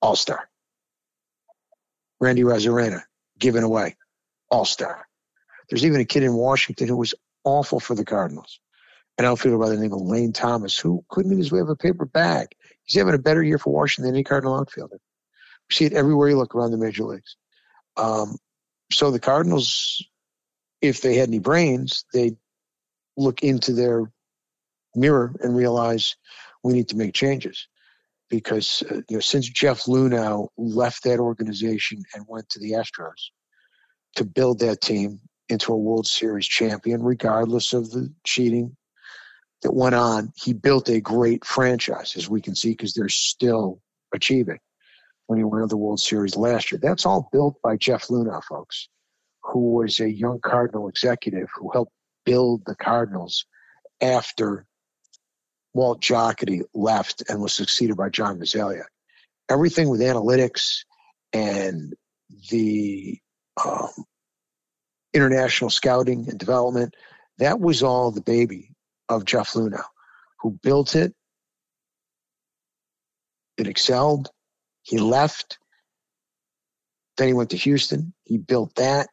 [0.00, 0.48] all star.
[2.20, 3.02] Randy Arozarena,
[3.38, 3.96] given away,
[4.50, 5.06] all star.
[5.68, 8.60] There's even a kid in Washington who was awful for the Cardinals
[9.18, 12.06] an outfielder by the name of Lane Thomas, who couldn't his way of a paper
[12.06, 12.48] bag.
[12.84, 15.00] He's having a better year for Washington than any Cardinal outfielder.
[15.68, 17.36] We see it everywhere you look around the major leagues.
[17.96, 18.38] Um,
[18.92, 20.06] so the Cardinals,
[20.80, 22.36] if they had any brains, they'd
[23.16, 24.10] look into their
[24.94, 26.16] mirror and realize
[26.62, 27.66] we need to make changes.
[28.30, 33.30] Because uh, you know, since Jeff Luhnow left that organization and went to the Astros
[34.16, 38.76] to build that team into a World Series champion, regardless of the cheating
[39.62, 43.80] that went on, he built a great franchise, as we can see, because they're still
[44.14, 44.58] achieving
[45.26, 46.80] when he won the World Series last year.
[46.82, 48.88] That's all built by Jeff Luhnow, folks,
[49.42, 51.92] who was a young Cardinal executive who helped
[52.24, 53.46] build the Cardinals
[54.00, 54.66] after
[55.74, 58.86] Walt Jocketty left and was succeeded by John Mozeliak.
[59.50, 60.84] Everything with analytics
[61.32, 61.94] and
[62.50, 63.18] the
[63.64, 63.88] um,
[65.12, 66.94] international scouting and development,
[67.38, 68.70] that was all the baby
[69.08, 69.84] of Jeff Luhnow,
[70.40, 71.14] who built it.
[73.56, 74.30] It excelled.
[74.82, 75.58] He left.
[77.16, 78.14] Then he went to Houston.
[78.24, 79.08] He built that.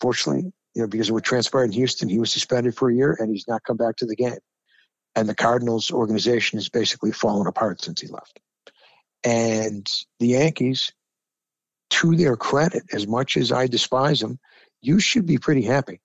[0.00, 3.16] Fortunately, you know, because of what transpired in Houston, he was suspended for a year
[3.18, 4.38] and he's not come back to the game.
[5.14, 8.38] And the Cardinals organization has basically fallen apart since he left.
[9.24, 9.90] And
[10.20, 10.92] the Yankees,
[11.88, 14.38] to their credit, as much as I despise them,
[14.82, 16.00] you should be pretty happy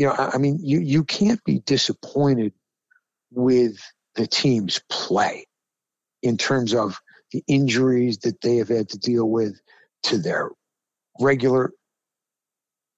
[0.00, 2.54] you know, I mean, you, you can't be disappointed
[3.30, 3.76] with
[4.14, 5.44] the team's play
[6.22, 6.98] in terms of
[7.32, 9.60] the injuries that they have had to deal with
[10.04, 10.52] to their
[11.20, 11.72] regular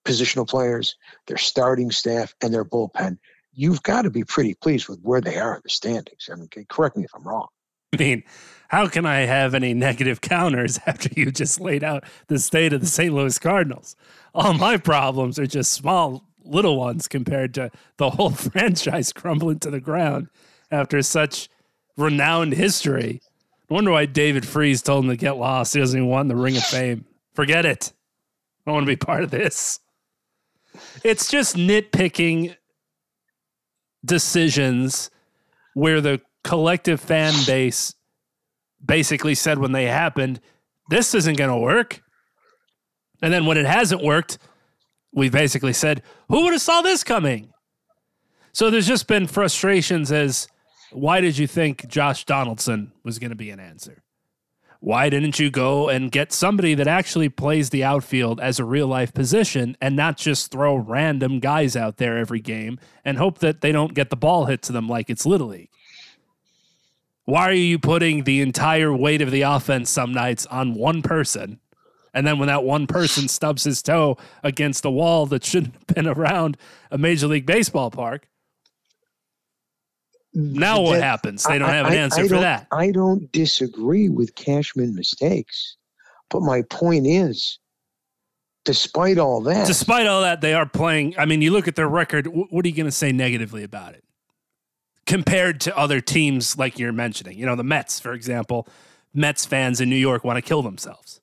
[0.07, 0.95] positional players,
[1.27, 3.19] their starting staff, and their bullpen.
[3.53, 6.31] You've got to be pretty pleased with where they are in the standings.
[6.31, 7.49] I mean, correct me if I'm wrong.
[7.93, 8.23] I mean,
[8.69, 12.81] how can I have any negative counters after you just laid out the state of
[12.81, 13.13] the St.
[13.13, 13.97] Louis Cardinals?
[14.37, 19.71] All my problems are just small, little ones compared to the whole franchise crumbling to
[19.71, 20.29] the ground
[20.71, 21.49] after such
[21.97, 23.21] renowned history.
[23.71, 25.75] I wonder why David Freese told him to get lost.
[25.75, 27.07] He doesn't even want the Ring of Fame.
[27.35, 27.93] Forget it.
[28.67, 29.81] I don't want to be part of this.
[31.05, 32.57] It's just nitpicking
[34.05, 35.11] decisions
[35.75, 37.95] where the collective fan base
[38.85, 40.41] basically said when they happened,
[40.89, 42.03] this isn't going to work.
[43.23, 44.39] And then when it hasn't worked,
[45.13, 47.53] we basically said, who would have saw this coming?
[48.53, 50.49] So there's just been frustrations as
[50.91, 54.03] why did you think Josh Donaldson was going to be an answer?
[54.81, 58.89] Why didn't you go and get somebody that actually plays the outfield as a real
[58.89, 63.61] life position and not just throw random guys out there every game and hope that
[63.61, 65.71] they don't get the ball hit to them like it's Little League?
[67.25, 71.61] Why are you putting the entire weight of the offense some nights on one person?
[72.15, 75.87] And then when that one person stubs his toe against a wall that shouldn't have
[75.87, 76.57] been around
[76.91, 78.29] a Major League Baseball park,
[80.35, 81.45] now what That- happens?
[81.45, 82.67] They don't have an answer I for that.
[82.73, 85.77] I don't disagree with Cashman mistakes,
[86.31, 87.59] but my point is,
[88.65, 91.15] despite all that, Despite all that, they are playing.
[91.19, 92.27] I mean, you look at their record.
[92.27, 94.05] What are you going to say negatively about it?
[95.05, 98.69] Compared to other teams like you're mentioning, you know, the Mets, for example,
[99.13, 101.21] Mets fans in New York want to kill themselves.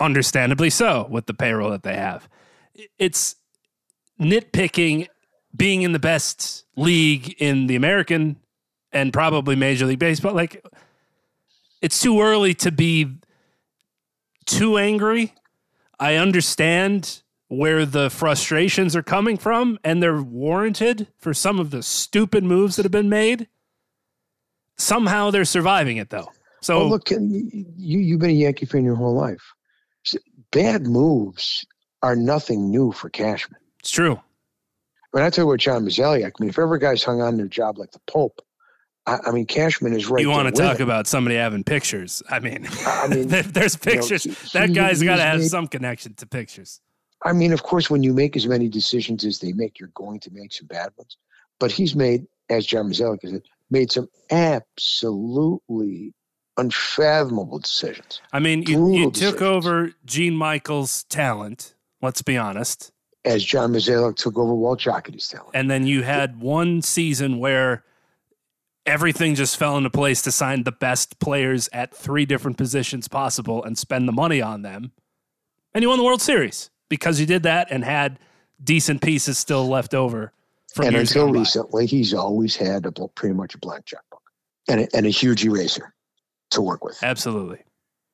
[0.00, 2.28] Understandably so, with the payroll that they have.
[2.98, 3.36] It's
[4.18, 5.08] nitpicking
[5.54, 8.36] being in the best league in the American
[8.92, 10.34] and probably Major League Baseball.
[10.34, 10.64] Like,
[11.82, 13.16] it's too early to be
[14.46, 15.34] too angry.
[15.98, 21.82] I understand where the frustrations are coming from, and they're warranted for some of the
[21.82, 23.48] stupid moves that have been made.
[24.78, 26.30] Somehow they're surviving it, though.
[26.62, 29.42] So well, look, you you've been a Yankee fan your whole life.
[30.52, 31.64] Bad moves
[32.02, 33.60] are nothing new for Cashman.
[33.80, 34.20] it's true.
[35.12, 37.48] When I talk about John Mozeliak, I mean, if ever guys hung on to a
[37.48, 38.40] job like the Pope,
[39.06, 40.20] I, I mean, Cashman is right.
[40.22, 40.82] you want to talk him.
[40.84, 42.22] about somebody having pictures?
[42.30, 44.22] I mean, I mean, there- there's you know, pictures.
[44.24, 46.80] he- that guy's got to have made- some connection to pictures.
[47.24, 50.20] I mean, of course, when you make as many decisions as they make, you're going
[50.20, 51.16] to make some bad ones.
[51.58, 56.14] But he's made, as John Mozeliak said, made some absolutely
[56.56, 58.20] unfathomable decisions.
[58.32, 59.42] I mean, you, you took decisions.
[59.42, 61.74] over Gene Michael's talent.
[62.02, 62.92] Let's be honest.
[63.24, 65.50] As John Mozeliak took over Walt Jocketty's talent.
[65.54, 67.84] And then you had one season where
[68.86, 73.62] everything just fell into place to sign the best players at three different positions possible
[73.62, 74.92] and spend the money on them.
[75.74, 78.18] And you won the World Series because you did that and had
[78.62, 80.32] decent pieces still left over
[80.74, 81.38] from and until gone by.
[81.40, 84.22] recently, he's always had a, pretty much a blank checkbook
[84.68, 85.92] and a, and a huge eraser
[86.50, 86.98] to work with.
[87.02, 87.58] Absolutely.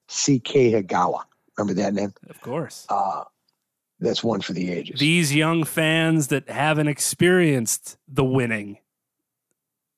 [0.09, 1.23] Kei Igawa.
[1.59, 2.13] Remember that name?
[2.29, 2.87] Of course.
[2.89, 3.25] Uh,
[3.99, 5.01] that's one for the ages.
[5.01, 8.79] These young fans that haven't experienced the winning,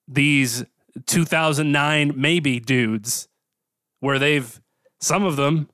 [0.07, 0.64] these
[1.07, 3.29] 2009 maybe dudes,
[4.01, 4.61] where they've,
[5.01, 5.68] some of them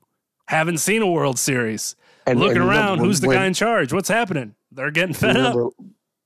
[0.47, 1.95] haven't seen a World Series.
[2.25, 3.93] and, Looking and around, remember, who's the when- guy in charge?
[3.93, 4.55] What's happening?
[4.71, 5.55] They're getting fed up.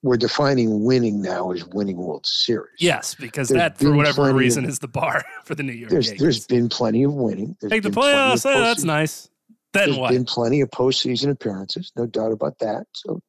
[0.01, 2.69] We're defining winning now as winning World Series.
[2.79, 5.73] Yes, because There's that, for whatever plenty of- reason, is the bar for the New
[5.73, 6.21] York There's Yankees.
[6.21, 7.55] there's been plenty of winning.
[7.59, 8.45] There's Take the been plenty of playoffs.
[8.45, 9.29] eh, that's nice.
[9.73, 10.11] Then There's what?
[10.11, 12.85] been plenty of postseason appearances, no doubt about that.
[12.95, 13.21] So,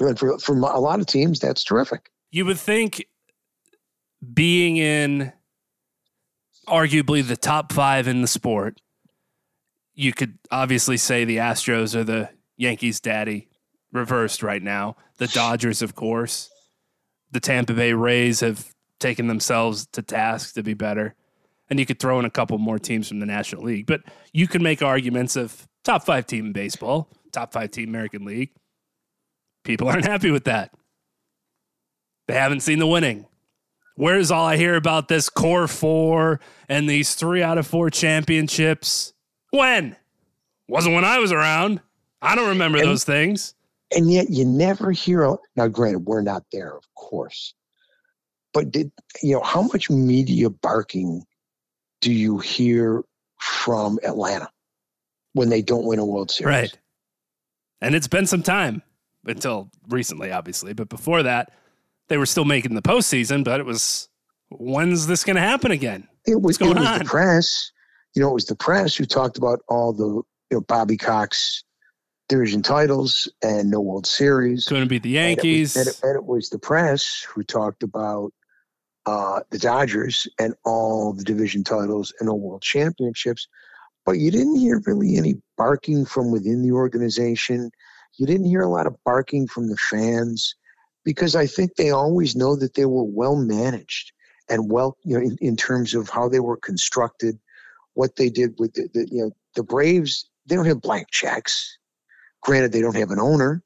[0.00, 2.10] and for for a lot of teams, that's terrific.
[2.30, 3.06] you would think
[4.34, 5.32] being in
[6.66, 8.80] arguably the top five in the sport,
[9.94, 13.48] you could obviously say the Astros are the Yankees' daddy,
[13.92, 14.96] reversed right now.
[15.18, 16.50] The Dodgers, of course.
[17.30, 21.14] The Tampa Bay Rays have taken themselves to task to be better.
[21.70, 23.86] And you could throw in a couple more teams from the National League.
[23.86, 24.00] But
[24.32, 28.50] you can make arguments of top five team in baseball, top five team American League.
[29.64, 30.72] People aren't happy with that.
[32.26, 33.26] They haven't seen the winning.
[33.96, 39.12] Where's all I hear about this core four and these three out of four championships?
[39.50, 39.96] When?
[40.68, 41.80] Wasn't when I was around.
[42.22, 43.54] I don't remember And- those things.
[43.94, 45.36] And yet, you never hear.
[45.56, 47.54] Now, granted, we're not there, of course,
[48.52, 51.24] but did you know how much media barking
[52.00, 53.02] do you hear
[53.40, 54.50] from Atlanta
[55.32, 56.54] when they don't win a World Series?
[56.54, 56.78] Right.
[57.80, 58.82] And it's been some time
[59.24, 60.72] until recently, obviously.
[60.72, 61.52] But before that,
[62.08, 64.08] they were still making the postseason, but it was
[64.50, 66.08] when's this going to happen again?
[66.26, 66.98] It was, going it was on?
[67.00, 67.70] the press.
[68.14, 70.24] You know, it was the press who talked about all the you
[70.56, 71.62] know Bobby Cox
[72.28, 74.60] division titles and no World Series.
[74.60, 75.76] It's going to be the And it was- Yankees.
[75.76, 78.32] And it, and it was the press who talked about
[79.06, 83.48] uh, the Dodgers and all the division titles and all world championships.
[84.04, 87.70] But you didn't hear really any barking from within the organization.
[88.18, 90.54] You didn't hear a lot of barking from the fans
[91.04, 94.12] because I think they always know that they were well managed
[94.50, 97.38] and well, you know, in, in terms of how they were constructed,
[97.94, 100.28] what they did with the, the, you know, the Braves.
[100.46, 101.77] They don't have blank checks.
[102.42, 103.62] Granted, they don't have an owner.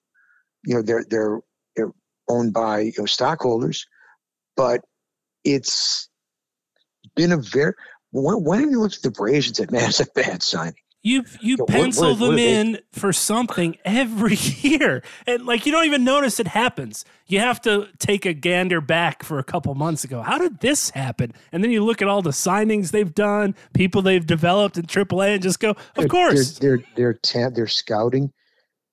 [0.64, 1.40] You know, they're they're
[1.76, 1.92] they're
[2.28, 3.86] owned by you know stockholders,
[4.56, 4.80] but
[5.44, 6.08] it's
[7.16, 7.74] been a very.
[8.12, 11.24] When, when you looked at the Braves and said, "Man, it's a bad signing," You
[11.40, 15.72] you what- pencil what- what them they- in for something every year, and like you
[15.72, 17.04] don't even notice it happens.
[17.26, 20.20] You have to take a gander back for a couple months ago.
[20.22, 21.32] How did this happen?
[21.50, 25.34] And then you look at all the signings they've done, people they've developed in AAA,
[25.34, 26.58] and just go, of Their- course.
[26.58, 28.32] their their their, ta- their scouting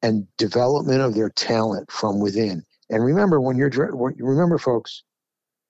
[0.02, 2.64] and development of their talent from within.
[2.90, 5.04] And remember, when you're remember, folks,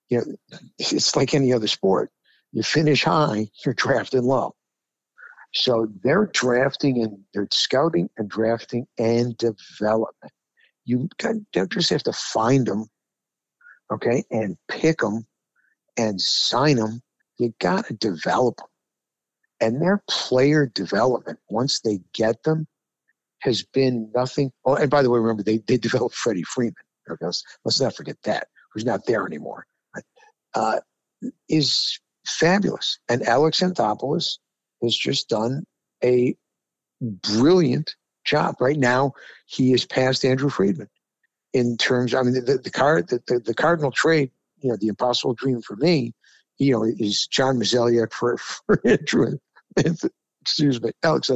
[0.10, 2.12] you know, it's like any other sport.
[2.52, 4.56] You finish high, you're drafting low.
[5.54, 10.32] So they're drafting and they're scouting and drafting and development.
[10.86, 12.86] You don't just have to find them,
[13.92, 15.26] okay, and pick them
[15.98, 17.02] and sign them.
[17.40, 18.68] You got to develop them
[19.62, 22.68] and their player development once they get them
[23.42, 24.52] has been nothing.
[24.66, 26.76] Oh, and by the way, remember they they developed Freddie Freeman.
[27.10, 29.66] Okay, let's, let's not forget that who's not there anymore.
[30.54, 30.80] Uh,
[31.48, 34.38] is fabulous, and Alex Anthopoulos
[34.82, 35.64] has just done
[36.04, 36.36] a
[37.02, 38.56] brilliant job.
[38.60, 39.14] Right now,
[39.46, 40.88] he is past Andrew Friedman
[41.54, 42.14] in terms.
[42.14, 45.62] I mean, the the, card the, the, the Cardinal trade, you know, the impossible dream
[45.62, 46.14] for me,
[46.58, 49.38] you know, is John Mozeliak for for Andrew.
[50.42, 51.30] Excuse me, Alex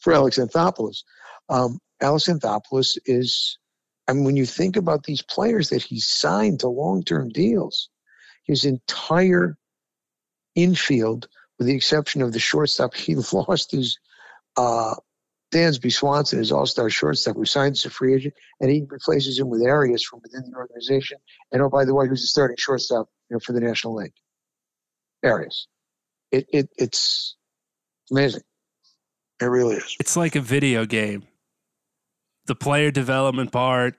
[0.00, 1.02] for Alex Anthopoulos.
[1.48, 3.58] Um, Alex Anthopoulos is.
[4.06, 7.88] I mean, when you think about these players that he signed to long-term deals,
[8.44, 9.56] his entire
[10.54, 11.26] infield,
[11.58, 13.98] with the exception of the shortstop, he lost his
[14.58, 14.94] uh,
[15.52, 19.48] Dansby Swanson, his all-star shortstop, who signed as a free agent, and he replaces him
[19.48, 21.18] with Arcia from within the organization.
[21.52, 24.12] And oh, by the way, who's the starting shortstop you know, for the National League?
[25.24, 25.66] Arcia.
[26.30, 27.36] It, it it's
[28.10, 28.42] amazing.
[29.40, 29.96] It really is.
[30.00, 31.24] it's like a video game.
[32.46, 33.96] The player development part.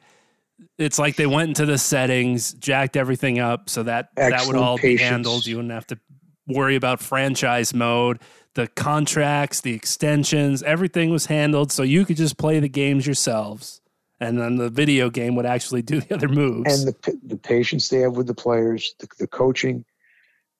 [0.77, 4.63] It's like they went into the settings, jacked everything up so that that would Excellent
[4.63, 5.45] all be handled.
[5.45, 5.99] You wouldn't have to
[6.47, 8.19] worry about franchise mode,
[8.53, 13.81] the contracts, the extensions, everything was handled so you could just play the games yourselves.
[14.19, 16.79] And then the video game would actually do the other moves.
[16.79, 19.85] and the the patience they have with the players, the, the coaching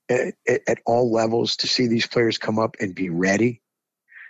[0.09, 3.61] at, at, at all levels to see these players come up and be ready.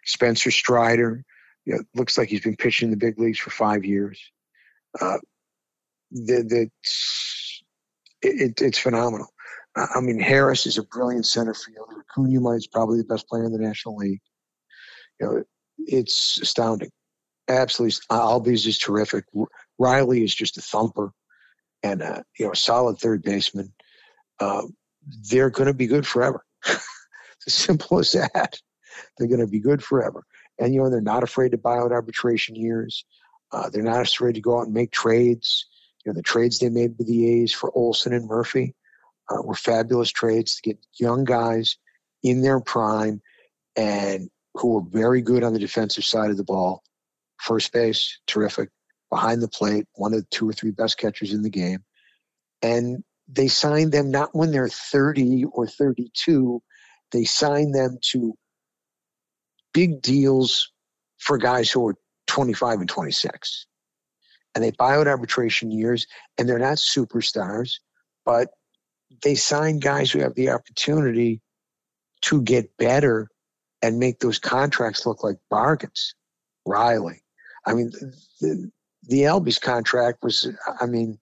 [0.05, 1.25] Spencer Strider,
[1.65, 4.19] you know, looks like he's been pitching in the big leagues for five years.
[4.99, 5.17] Uh,
[6.11, 6.71] it,
[8.21, 9.27] it's phenomenal.
[9.75, 12.05] I mean, Harris is a brilliant center fielder.
[12.09, 14.21] Acuna is probably the best player in the National League.
[15.19, 15.43] You know,
[15.79, 16.91] it's astounding.
[17.49, 19.25] Absolutely, Albies is terrific.
[19.77, 21.11] Riley is just a thumper
[21.83, 23.73] and uh, you know a solid third baseman.
[24.39, 24.63] Uh,
[25.29, 26.43] they're going to be good forever.
[26.65, 26.87] it's
[27.47, 28.57] as simple as that.
[29.17, 30.23] They're going to be good forever,
[30.59, 33.05] and you know they're not afraid to buy out arbitration years.
[33.51, 35.65] Uh, they're not afraid to go out and make trades.
[36.03, 38.75] You know the trades they made with the A's for Olson and Murphy
[39.29, 41.77] uh, were fabulous trades to get young guys
[42.23, 43.21] in their prime
[43.75, 46.83] and who were very good on the defensive side of the ball.
[47.37, 48.69] First base, terrific
[49.09, 51.83] behind the plate, one of the two or three best catchers in the game.
[52.61, 56.61] And they signed them not when they're 30 or 32,
[57.11, 58.35] they signed them to
[59.75, 60.71] big deals
[61.17, 61.95] for guys who are
[62.27, 63.67] 25 and 26.
[64.55, 66.07] And they buy out arbitration years,
[66.37, 67.73] and they're not superstars,
[68.25, 68.49] but
[69.21, 71.41] they sign guys who have the opportunity
[72.21, 73.27] to get better
[73.81, 76.15] and make those contracts look like bargains.
[76.65, 77.21] Riley.
[77.67, 77.91] I mean,
[78.39, 78.71] the,
[79.03, 80.47] the Albies contract was,
[80.79, 81.19] I mean,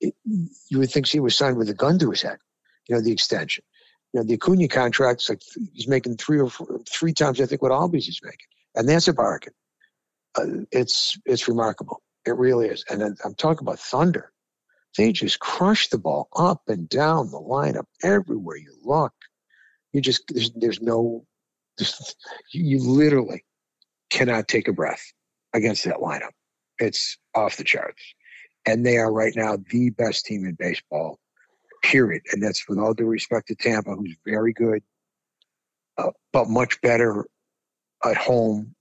[0.00, 2.38] it, you would think she was signed with a gun to his head,
[2.88, 3.64] you know, the extension.
[4.12, 5.42] You know, the Acuna contract's like
[5.72, 8.46] he's making three or four, three times, I think, what Albies is making.
[8.74, 9.52] And that's a bargain.
[10.36, 12.02] Uh, it's, it's remarkable.
[12.26, 12.84] It really is.
[12.90, 14.32] And I'm talking about Thunder.
[14.96, 19.12] They just crush the ball up and down the lineup everywhere you look.
[19.92, 21.24] You just, there's, there's no,
[22.52, 23.44] you, you literally
[24.10, 25.12] cannot take a breath
[25.54, 26.32] against that lineup.
[26.78, 28.02] It's off the charts.
[28.66, 31.18] And they are right now the best team in baseball,
[31.82, 32.22] period.
[32.32, 34.82] And that's with all due respect to Tampa, who's very good,
[35.98, 37.26] uh, but much better
[38.04, 38.74] at home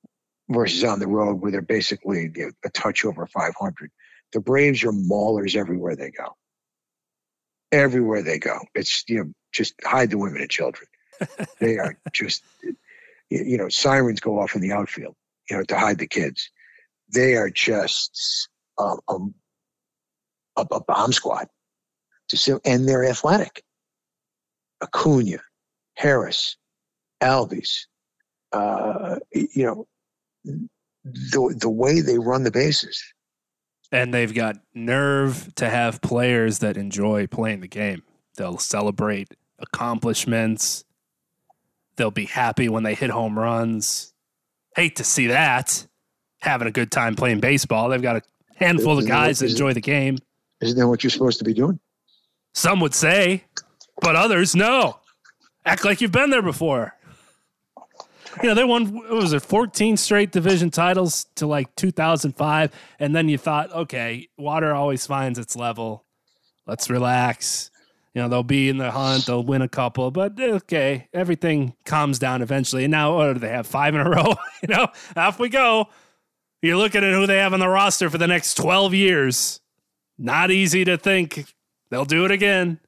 [0.49, 2.31] versus on the road, where they're basically
[2.65, 3.91] a touch over 500.
[4.33, 6.35] The Braves are maulers everywhere they go.
[7.71, 8.59] everywhere they go.
[8.75, 10.87] It's you know just hide the women and children.
[11.59, 12.43] they are just
[13.29, 15.15] you know sirens go off in the outfield
[15.49, 16.51] you know to hide the kids.
[17.13, 19.33] They are just um, um,
[20.57, 21.47] a, a bomb squad.
[22.29, 23.63] To and they're athletic.
[24.81, 25.39] Acuna,
[25.95, 26.57] Harris,
[27.21, 27.85] Albies,
[28.51, 29.87] uh, you know,
[31.03, 33.01] the the way they run the bases.
[33.91, 38.03] And they've got nerve to have players that enjoy playing the game.
[38.37, 40.85] They'll celebrate accomplishments.
[41.95, 44.13] They'll be happy when they hit home runs.
[44.75, 45.87] Hate to see that.
[46.41, 47.89] Having a good time playing baseball.
[47.89, 48.21] They've got a
[48.55, 50.19] handful of guys that enjoy the game.
[50.61, 51.79] Isn't that what you're supposed to be doing?
[52.53, 53.43] Some would say,
[54.01, 54.99] but others no.
[55.65, 56.95] Act like you've been there before.
[58.41, 62.71] You know, they won, what was it, 14 straight division titles to like 2005.
[62.99, 66.05] And then you thought, okay, water always finds its level.
[66.65, 67.71] Let's relax.
[68.13, 71.75] You know, they'll be in the hunt, they'll win a couple, but eh, okay, everything
[71.85, 72.83] calms down eventually.
[72.83, 73.67] And now, what do they have?
[73.67, 74.35] Five in a row?
[74.61, 75.89] you know, off we go.
[76.61, 79.61] You're looking at who they have on the roster for the next 12 years.
[80.17, 81.45] Not easy to think
[81.91, 82.79] they'll do it again.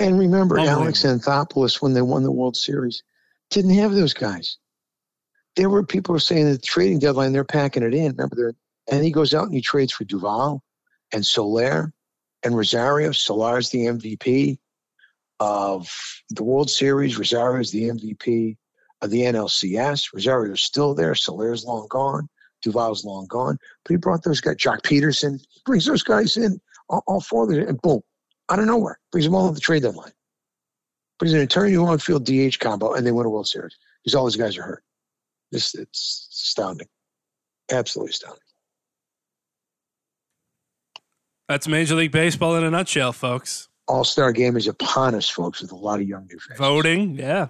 [0.00, 3.02] And remember, Alex Anthopoulos, when they won the World Series,
[3.50, 4.58] didn't have those guys.
[5.56, 8.12] There were people saying the trading deadline, they're packing it in.
[8.12, 8.54] Remember, they're,
[8.90, 10.62] and he goes out and he trades for Duvall
[11.12, 11.92] and Soler
[12.44, 13.10] and Rosario.
[13.10, 14.58] Soler's the MVP
[15.40, 15.90] of
[16.30, 17.18] the World Series.
[17.18, 18.56] Rosario's the MVP
[19.02, 20.12] of the NLCS.
[20.12, 21.14] Rosario's still there.
[21.14, 22.28] Soler's long gone.
[22.62, 23.58] Duvall's long gone.
[23.84, 24.56] But he brought those guys.
[24.56, 28.00] Joc Pederson, he brings those guys in, all, all four of them, and boom,
[28.50, 30.12] out of nowhere, brings them all at the trade deadline.
[31.18, 33.76] But he's an attorney who on field DH combo, and they win a World Series
[34.02, 34.84] because all these guys are hurt.
[35.50, 36.88] This it's astounding,
[37.70, 38.40] absolutely astounding.
[41.48, 43.68] That's Major League Baseball in a nutshell, folks.
[43.86, 46.58] All Star game is upon us, folks, with a lot of young new fans.
[46.58, 47.48] Voting, yeah.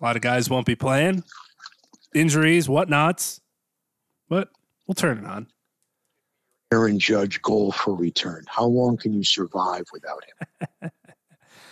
[0.00, 1.22] A lot of guys won't be playing.
[2.14, 3.40] Injuries, whatnots.
[4.28, 4.48] But
[4.86, 5.46] we'll turn it on.
[6.72, 8.44] Aaron Judge goal for return.
[8.48, 10.90] How long can you survive without him?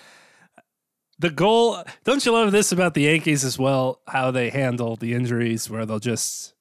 [1.18, 4.02] the goal, don't you love this about the Yankees as well?
[4.06, 6.52] How they handle the injuries, where they'll just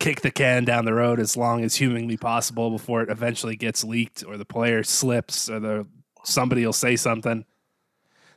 [0.00, 3.84] kick the can down the road as long as humanly possible before it eventually gets
[3.84, 5.86] leaked or the player slips or the
[6.24, 7.44] somebody will say something.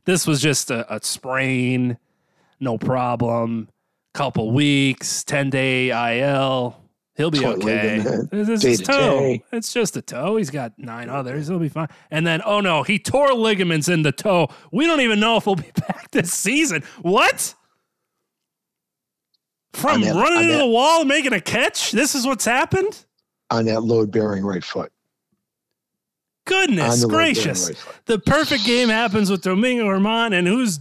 [0.05, 1.97] This was just a, a sprain,
[2.59, 3.69] no problem.
[4.13, 6.79] Couple weeks, ten day IL.
[7.17, 7.99] He'll be okay.
[8.31, 9.39] It's his toe.
[9.51, 10.37] It's just a toe.
[10.37, 11.47] He's got nine others.
[11.47, 11.87] He'll be fine.
[12.11, 14.49] And then, oh no, he tore ligaments in the toe.
[14.71, 16.83] We don't even know if he'll be back this season.
[17.01, 17.55] What?
[19.73, 21.91] From that, running into that, the wall and making a catch?
[21.91, 23.05] This is what's happened?
[23.49, 24.91] On that load bearing right foot.
[26.45, 27.69] Goodness gracious.
[27.69, 30.79] Right the perfect game happens with Domingo Germán, and who's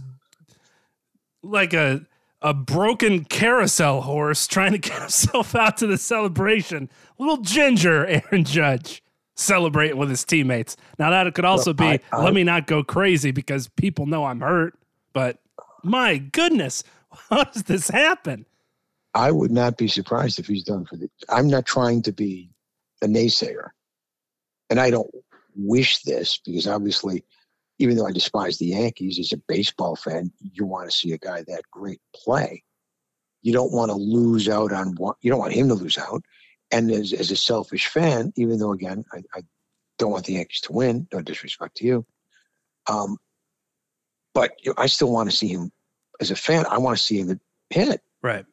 [1.41, 2.05] like a
[2.47, 6.89] a broken carousel horse trying to get himself out to the celebration.
[7.19, 9.03] Little ginger Aaron Judge
[9.35, 10.77] celebrating with his teammates.
[10.97, 14.05] Now that could also well, be I, I, let me not go crazy because people
[14.05, 14.75] know I'm hurt.
[15.13, 15.39] But
[15.83, 16.83] my goodness,
[17.29, 18.45] how does this happen?
[19.13, 21.09] I would not be surprised if he's done for the.
[21.29, 22.49] I'm not trying to be
[23.01, 23.69] a naysayer,
[24.69, 25.09] and I don't
[25.55, 27.23] wish this because obviously,
[27.79, 31.17] even though I despise the Yankees, as a baseball fan, you want to see a
[31.17, 32.63] guy that great play.
[33.41, 36.23] You don't want to lose out on what you don't want him to lose out.
[36.71, 39.41] And as, as a selfish fan, even though again I, I
[39.97, 42.05] don't want the Yankees to win, no disrespect to you,
[42.89, 43.17] um,
[44.33, 45.71] but I still want to see him
[46.19, 46.65] as a fan.
[46.69, 48.01] I want to see him hit.
[48.21, 48.45] Right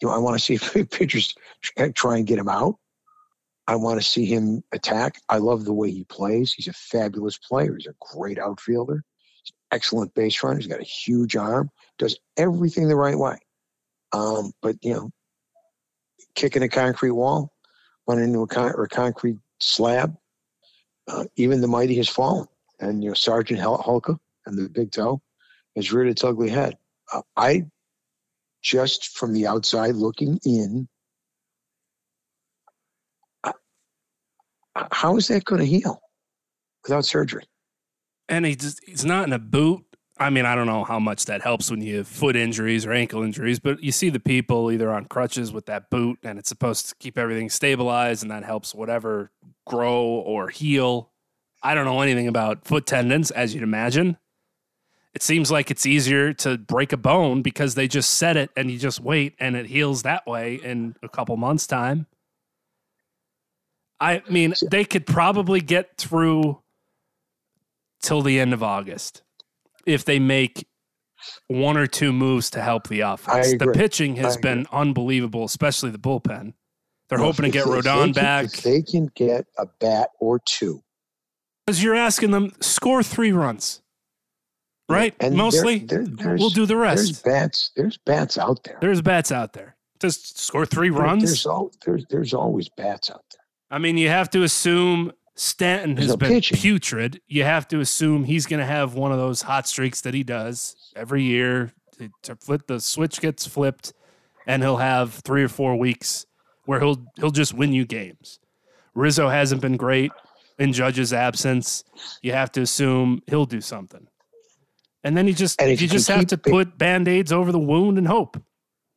[0.00, 1.34] you know, I want to see if pitchers
[1.94, 2.76] try and get him out.
[3.68, 5.20] I want to see him attack.
[5.28, 6.52] I love the way he plays.
[6.52, 7.74] He's a fabulous player.
[7.76, 9.02] He's a great outfielder.
[9.72, 10.58] Excellent base runner.
[10.58, 11.70] He's got a huge arm.
[11.98, 13.38] Does everything the right way.
[14.12, 15.10] Um, but you know,
[16.34, 17.52] kicking a concrete wall,
[18.06, 20.16] running into a, con- a concrete slab.
[21.08, 22.46] Uh, even the mighty has fallen,
[22.80, 25.20] and you know Sergeant Hulka and the big toe
[25.76, 26.76] has reared its ugly head.
[27.12, 27.64] Uh, I
[28.62, 30.88] just from the outside looking in,
[34.90, 36.00] how is that going to heal
[36.82, 37.44] without surgery?
[38.28, 39.84] And he's he's not in a boot.
[40.18, 42.92] I mean, I don't know how much that helps when you have foot injuries or
[42.92, 46.48] ankle injuries, but you see the people either on crutches with that boot, and it's
[46.48, 49.30] supposed to keep everything stabilized, and that helps whatever
[49.66, 51.12] grow or heal.
[51.62, 54.16] I don't know anything about foot tendons, as you'd imagine
[55.16, 58.70] it seems like it's easier to break a bone because they just set it and
[58.70, 62.06] you just wait and it heals that way in a couple months time
[64.00, 66.60] i mean they could probably get through
[68.02, 69.22] till the end of August
[69.86, 70.66] if they make
[71.48, 73.54] one or two moves to help the offense.
[73.58, 76.52] The pitching has been unbelievable, especially the bullpen.
[77.08, 80.82] They're Well, hoping to get Rodon back they can get a bat or two,
[81.64, 83.80] because you're asking them score three runs,
[84.88, 85.14] right?
[85.20, 87.24] and Mostly, there- there's- we'll do the There's rest.
[87.24, 87.70] bats.
[87.76, 88.78] There's bats out there.
[88.80, 89.76] There's bats out there.
[90.00, 91.24] Just score three runs.
[91.24, 93.40] There's, al- there's there's always bats out there.
[93.70, 96.58] I mean, you have to assume Stanton There's has no been pitching.
[96.58, 97.20] putrid.
[97.26, 100.22] You have to assume he's going to have one of those hot streaks that he
[100.22, 101.72] does every year.
[101.98, 103.94] To, to flip the switch gets flipped,
[104.46, 106.26] and he'll have three or four weeks
[106.66, 108.38] where he'll he'll just win you games.
[108.94, 110.12] Rizzo hasn't been great
[110.58, 111.84] in Judge's absence.
[112.22, 114.06] You have to assume he'll do something,
[115.04, 117.58] and then you just you you just have to Ba- put band aids over the
[117.58, 118.36] wound and hope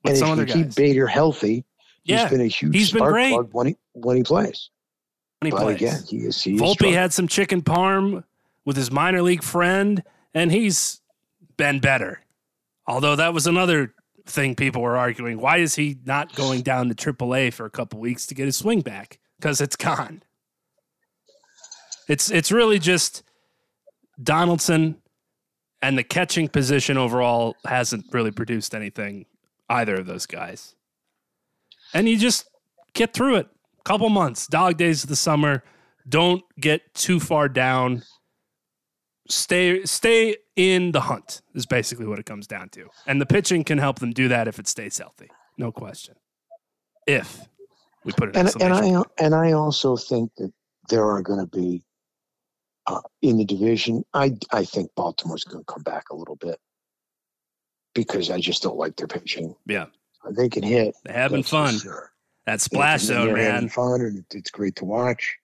[0.06, 0.76] and if you keep guys.
[0.76, 1.64] Bader healthy,
[2.04, 3.32] Yeah, he's been a huge he's been spark great.
[3.32, 4.70] plug when he when he plays.
[5.40, 5.76] when he but plays.
[5.78, 6.94] again, he is he Volpe struggling.
[6.94, 8.24] had some chicken parm
[8.66, 11.02] with his minor league friend, and he's
[11.58, 12.22] been better.
[12.88, 13.94] Although that was another
[14.26, 15.40] thing people were arguing.
[15.40, 18.58] Why is he not going down to AAA for a couple weeks to get his
[18.58, 19.20] swing back?
[19.40, 20.24] Because it's gone.
[22.08, 23.24] It's it's really just
[24.22, 24.98] Donaldson
[25.82, 29.26] and the catching position overall hasn't really produced anything
[29.70, 30.76] either of those guys.
[31.94, 32.50] And you just
[32.94, 33.48] get through it.
[33.84, 35.64] Couple months, dog days of the summer.
[36.08, 38.04] Don't get too far down.
[39.28, 42.90] Stay stay in the hunt is basically what it comes down to.
[43.06, 45.30] And the pitching can help them do that if it stays healthy.
[45.58, 46.16] No question.
[47.06, 47.48] If
[48.04, 50.52] we put it and and I and I also think that
[50.90, 51.84] there are going to be
[52.88, 54.04] uh, in the division.
[54.14, 56.60] I I think Baltimore's going to come back a little bit
[57.94, 59.56] because I just don't like their pitching.
[59.66, 59.86] Yeah.
[60.32, 60.96] They can hit.
[61.04, 61.78] They're having fun.
[61.78, 62.12] sure.
[62.50, 63.70] That splash zone, they're having man.
[63.70, 65.38] Fun and it's great to watch.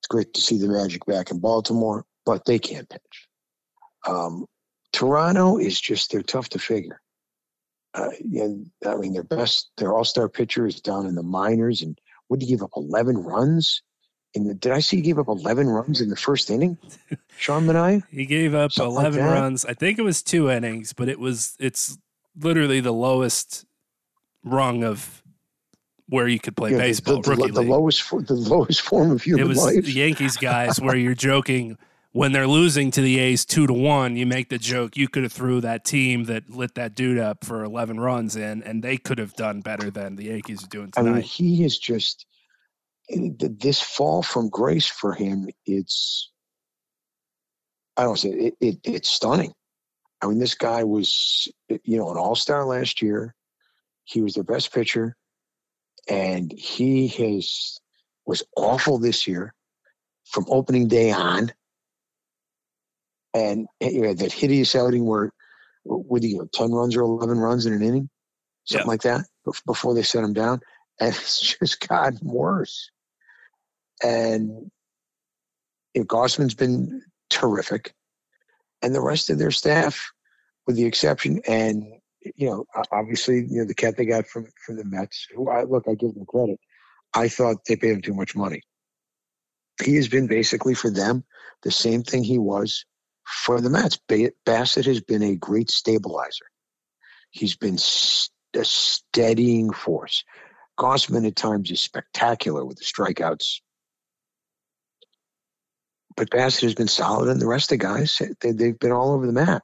[0.00, 3.28] It's great to see the Magic back in Baltimore, but they can't pitch.
[4.06, 4.44] Um,
[4.92, 7.00] Toronto is just they're tough to figure.
[7.94, 8.48] Uh, yeah,
[8.86, 11.98] I mean their best, their all-star pitcher is down in the minors, and
[12.28, 12.72] what did he give up?
[12.76, 13.80] Eleven runs.
[14.34, 16.76] In the, did I see he gave up eleven runs in the first inning?
[17.38, 18.02] Sean Mania.
[18.10, 19.40] He gave up Something 11 that.
[19.40, 19.64] runs.
[19.64, 21.96] I think it was two innings, but it was it's
[22.38, 23.64] literally the lowest
[24.44, 25.21] rung of
[26.12, 27.22] where you could play Yeah, baseball.
[27.22, 27.70] the, the, the league.
[27.70, 29.82] lowest, the lowest form of it human was life.
[29.82, 31.78] the Yankees guys where you're joking
[32.12, 34.14] when they're losing to the A's two to one.
[34.16, 37.46] You make the joke you could have threw that team that lit that dude up
[37.46, 40.92] for 11 runs in, and they could have done better than the Yankees are doing
[40.98, 41.24] I mean, tonight.
[41.24, 42.26] he is just
[43.08, 45.48] this fall from grace for him.
[45.64, 46.30] It's
[47.96, 48.78] I don't say it, it.
[48.84, 49.52] It's stunning.
[50.20, 51.48] I mean, this guy was
[51.84, 53.34] you know an all star last year.
[54.04, 55.16] He was their best pitcher,
[56.08, 57.78] and he has
[58.26, 59.54] was awful this year
[60.26, 61.52] from opening day on.
[63.34, 65.32] And eh, you know, that hideous outing where
[65.84, 68.08] would he go ten runs or eleven runs in an inning,
[68.64, 68.90] something Yeah.
[68.90, 69.24] like that,
[69.66, 70.60] before they set him down
[71.00, 72.90] and it's just gotten worse.
[74.02, 74.70] And
[75.94, 77.94] you know, Gausman's been terrific,
[78.82, 80.10] and the rest of their staff,
[80.66, 81.84] with the exception, and
[82.36, 85.64] you know, obviously, you know, the cat they got from from the Mets, who I
[85.64, 86.58] look, I give them credit.
[87.14, 88.62] I thought they paid him too much money.
[89.82, 91.24] He has been basically for them
[91.62, 92.84] the same thing he was
[93.24, 93.98] for the Mets.
[94.08, 96.46] Ba- Bassitt has been a great stabilizer.
[97.30, 100.24] He's been a steadying force.
[100.78, 103.60] Gausman at times is spectacular with the strikeouts.
[106.16, 109.12] But Bassitt has been solid, and the rest of the guys, they, they've been all
[109.12, 109.62] over the map.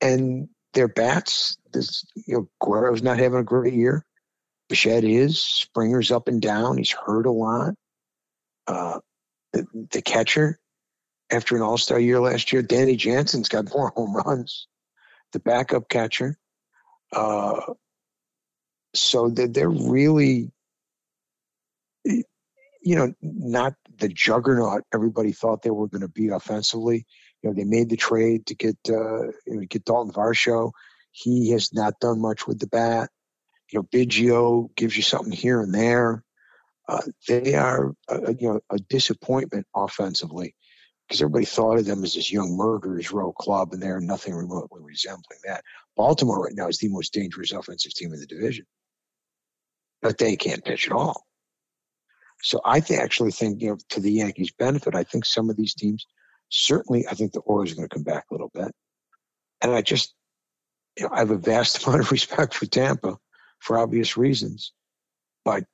[0.00, 4.04] And their bats, this, you know, Guerrero's not having a great year.
[4.68, 5.40] Bichette is.
[5.40, 6.76] Springer's up and down.
[6.76, 7.74] He's hurt a lot.
[8.66, 9.00] Uh,
[9.52, 10.58] the, the catcher,
[11.30, 14.66] after an All Star year last year, Danny Jansen's got more home runs.
[15.32, 16.38] The backup catcher.
[17.12, 17.60] Uh,
[18.94, 20.50] so that they're really,
[22.04, 22.24] you
[22.84, 27.06] know, not the juggernaut everybody thought they were going to be offensively.
[27.42, 30.72] You know, they made the trade to get uh, you know, get Dalton Varsho.
[31.12, 33.10] He has not done much with the bat.
[33.70, 36.24] You know, Biggio gives you something here and there.
[36.88, 40.54] Uh, they are, you know, a disappointment offensively
[41.06, 44.80] because everybody thought of them as this young murderers row club, and they're nothing remotely
[44.82, 45.64] resembling that.
[45.96, 48.66] Baltimore right now is the most dangerous offensive team in the division,
[50.02, 51.24] but they can't pitch at all.
[52.42, 55.56] So I th- actually think, you know, to the Yankees' benefit, I think some of
[55.56, 56.06] these teams,
[56.48, 58.72] certainly, I think the Orioles are going to come back a little bit,
[59.62, 60.14] and I just,
[60.96, 63.18] you know, I have a vast amount of respect for Tampa
[63.58, 64.72] for obvious reasons,
[65.44, 65.64] but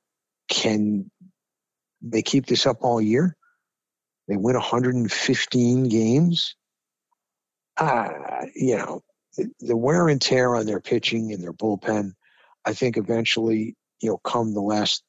[0.49, 1.09] can
[2.01, 3.35] they keep this up all year?
[4.27, 6.55] they win 115 games.
[7.77, 8.09] Uh,
[8.55, 9.01] you know,
[9.37, 12.13] the, the wear and tear on their pitching and their bullpen,
[12.65, 15.03] I think eventually, you know, come the last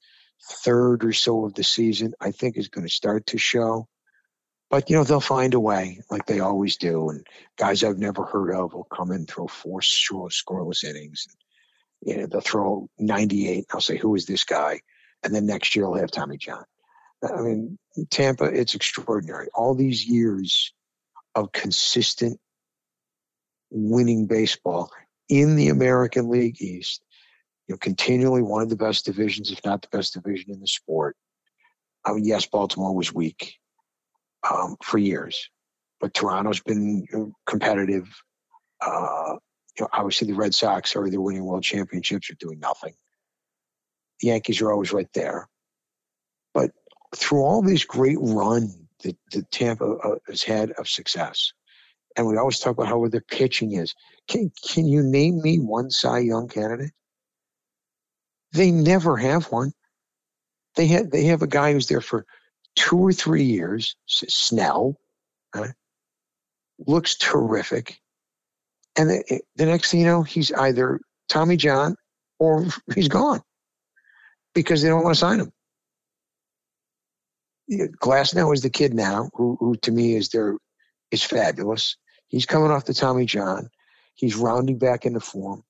[0.65, 3.89] third or so of the season, I think is going to start to show.
[4.69, 7.09] But you know they'll find a way, like they always do.
[7.11, 11.27] And guys I've never heard of will come in and throw four scoreless innings.
[11.29, 13.67] And, you know they'll throw 98.
[13.73, 14.81] I'll say, "Who is this guy?"
[15.23, 16.65] And then next year I'll have Tommy John.
[17.23, 17.79] I mean,
[18.11, 19.49] Tampa, it's extraordinary.
[19.55, 20.73] All these years
[21.35, 22.41] of consistent
[23.71, 24.91] winning baseball
[25.29, 27.03] in the American League East,
[27.67, 30.69] you know, continually one of the best divisions, if not the best division in the
[30.69, 31.17] sport.
[32.05, 33.59] I mean, yes, Baltimore was weak
[34.51, 35.51] um, for years,
[36.01, 38.09] but Toronto's been competitive.
[38.81, 39.37] Uh,
[39.79, 42.95] you know, obviously the Red Sox are either winning world championships or doing nothing.
[44.21, 45.49] The Yankees are always right there.
[46.55, 46.71] But
[47.15, 51.53] through all this great run that, that Tampa uh, has had of success,
[52.17, 53.95] and we always talk about how their pitching is.
[54.29, 56.93] Can can you name me one Cy Young candidate?
[58.53, 59.73] They never have one.
[60.77, 62.25] They have they have a guy who's there for
[62.77, 63.97] two or three years.
[64.07, 64.97] Snell
[65.55, 65.73] right?
[66.87, 68.01] looks terrific,
[68.97, 71.97] and the, eh, the next thing you know, he's either Tommy John
[72.39, 73.41] or he's gone
[74.55, 75.53] because they don't want to sign him.
[78.01, 80.57] Glasnow is the kid now, who, who to me is their
[81.11, 81.97] is fabulous.
[82.29, 83.69] He's coming off the Tommy John.
[84.15, 85.63] He's rounding back into form.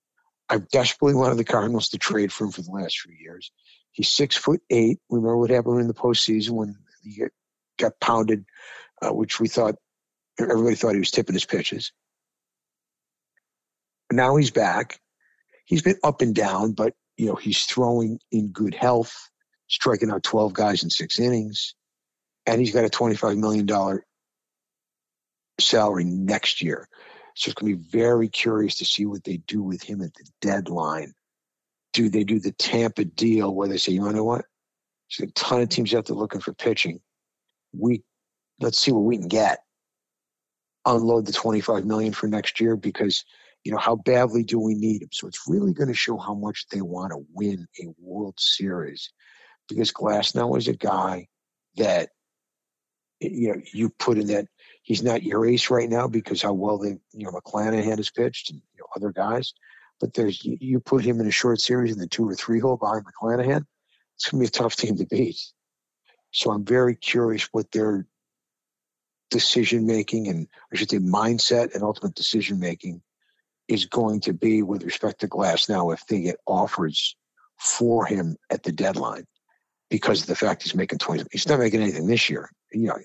[0.48, 3.50] I've desperately wanted the Cardinals to trade for him for the last few years.
[3.92, 4.98] He's six foot eight.
[5.10, 6.76] Remember what happened in the postseason when
[7.10, 7.24] he
[7.78, 8.44] got pounded,
[9.02, 9.76] uh, which we thought
[10.38, 11.92] everybody thought he was tipping his pitches.
[14.12, 15.00] Now he's back.
[15.64, 19.30] He's been up and down, but you know he's throwing in good health,
[19.68, 21.74] striking out 12 guys in six innings,
[22.46, 24.04] and he's got a 25 million dollar
[25.58, 26.88] salary next year.
[27.34, 30.14] So it's going to be very curious to see what they do with him at
[30.14, 31.12] the deadline.
[31.92, 34.46] Do they do the Tampa deal where they say, you know what?
[35.10, 37.00] There's a ton of teams out there looking for pitching.
[37.72, 38.02] We
[38.60, 39.60] let's see what we can get.
[40.84, 43.24] Unload the 25 million for next year because
[43.64, 45.08] you know how badly do we need him?
[45.12, 49.12] So it's really going to show how much they want to win a World Series
[49.68, 51.26] because Glasnow is a guy
[51.76, 52.10] that
[53.20, 54.46] you know you put in that
[54.86, 58.50] he's not your ace right now because how well they, you know, McClanahan has pitched
[58.50, 59.52] and you know, other guys.
[60.00, 62.60] But there's you, you put him in a short series in the two or three
[62.60, 63.64] hole behind McClanahan,
[64.16, 65.40] it's going to be a tough team to beat.
[66.32, 68.06] So I'm very curious what their
[69.30, 73.02] decision making and I should say mindset and ultimate decision making
[73.68, 77.16] is going to be with respect to Glasnow if they get offers
[77.58, 79.26] for him at the deadline
[79.90, 82.98] because of the fact he's making 20 he's not making anything this year you know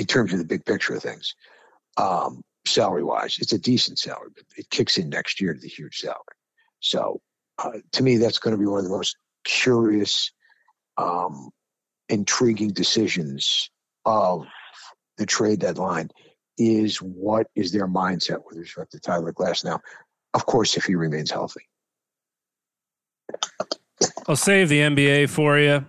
[0.00, 1.34] in terms of the big picture of things.
[1.98, 5.68] Um, salary wise, it's a decent salary, but it kicks in next year to the
[5.68, 6.18] huge salary.
[6.80, 7.20] So
[7.58, 10.32] uh, to me, that's going to be one of the most curious,
[10.96, 11.50] um,
[12.08, 13.70] intriguing decisions
[14.04, 14.46] of
[15.16, 16.10] the trade deadline
[16.58, 19.80] is what is their mindset with respect to Tyler Glasnow.
[20.34, 21.62] Of course, if he remains healthy.
[24.26, 25.86] I'll save the NBA for you.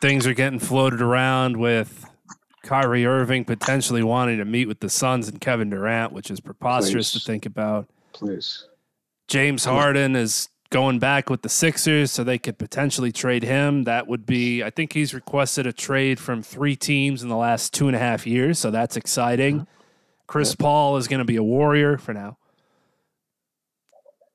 [0.00, 2.04] Things are getting floated around with
[2.64, 7.12] Kyrie Irving potentially wanting to meet with the Suns and Kevin Durant, which is preposterous
[7.12, 7.22] Please.
[7.22, 7.88] to think about.
[8.12, 8.66] Please.
[9.28, 13.84] James Harden is going back with the Sixers, so they could potentially trade him.
[13.84, 17.72] That would be, I think he's requested a trade from three teams in the last
[17.72, 19.66] two and a half years, so that's exciting.
[20.26, 20.64] Chris yeah.
[20.64, 22.38] Paul is going to be a Warrior for now.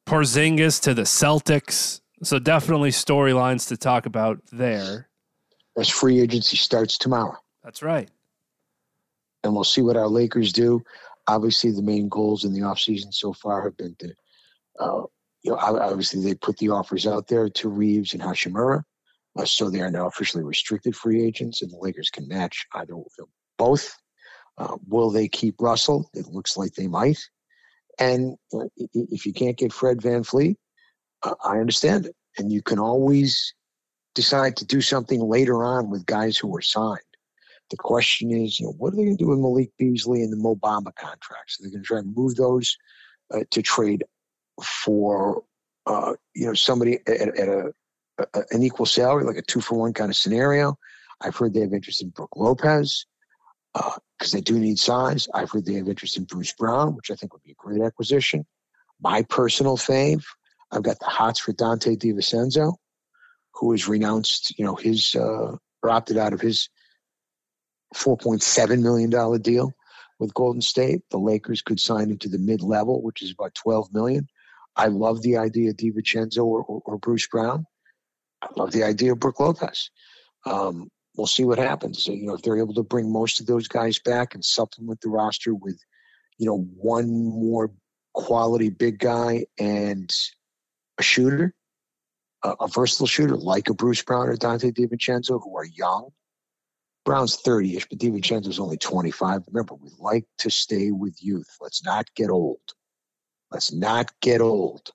[0.06, 2.02] Porzingis to the Celtics.
[2.24, 5.10] So definitely storylines to talk about there.
[5.78, 7.38] As free agency starts tomorrow.
[7.64, 8.10] That's right
[9.44, 10.84] and we'll see what our Lakers do.
[11.28, 14.14] Obviously, the main goals in the offseason so far have been to,
[14.80, 15.04] uh,
[15.44, 18.84] you know, obviously they put the offers out there to Reaves and Hachimura,
[19.38, 22.96] Uh, so they are now officially restricted free agents, and the Lakers can match either
[23.58, 23.96] both.
[24.58, 26.10] Uh, will they keep Russell?
[26.14, 27.20] It looks like they might.
[28.00, 30.56] And uh, if you can't get Fred VanVleet,
[31.24, 32.16] uh, I understand it.
[32.38, 33.54] And you can always
[34.16, 37.00] decide to do something later on with guys who are signed.
[37.70, 40.32] The question is, you know, what are they going to do with Malik Beasley and
[40.32, 41.60] the Mo Bamba contracts?
[41.60, 42.76] Are they going to try and move those
[43.34, 44.04] uh, to trade
[44.64, 45.44] for,
[45.86, 47.74] uh, you know, somebody at, at a,
[48.20, 50.78] a, an equal salary, like a two for one kind of scenario?
[51.22, 53.06] I've heard they have interest in Brook Lopez
[53.74, 55.28] because uh, they do need size.
[55.34, 57.82] I've heard they have interest in Bruce Brown, which I think would be a great
[57.82, 58.46] acquisition.
[59.00, 60.24] My personal fave,
[60.72, 62.76] I've got the hots for Donte DiVincenzo,
[63.54, 66.70] who has renounced, you know, his uh, or opted out of his
[67.96, 69.74] $4.7 million deal
[70.20, 71.02] with Golden State.
[71.10, 74.28] The Lakers could sign into the mid level, which is about 12 million.
[74.76, 77.66] I love the idea of DiVincenzo or, or, or Bruce Brown.
[78.42, 79.92] I love the idea of Brook Lopez.
[80.46, 82.08] Um, we'll see what happens.
[82.08, 85.10] You know, if they're able to bring most of those guys back and supplement the
[85.10, 85.80] roster with,
[86.38, 87.72] you know, one more
[88.14, 90.12] quality big guy and
[90.98, 91.54] a shooter,
[92.44, 96.10] a, a versatile shooter like a Bruce Brown or Donte DiVincenzo, who are young.
[97.04, 99.42] Brown's 30 ish, but DiVincenzo's only 25.
[99.52, 101.48] Remember, we like to stay with youth.
[101.60, 102.60] Let's not get old.
[103.52, 104.92] Let's not get old.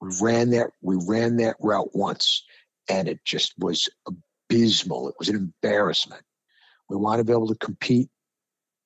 [0.00, 2.44] We ran that we ran that route once
[2.88, 5.08] and it just was abysmal.
[5.08, 6.22] It was an embarrassment.
[6.88, 8.08] We want to be able to compete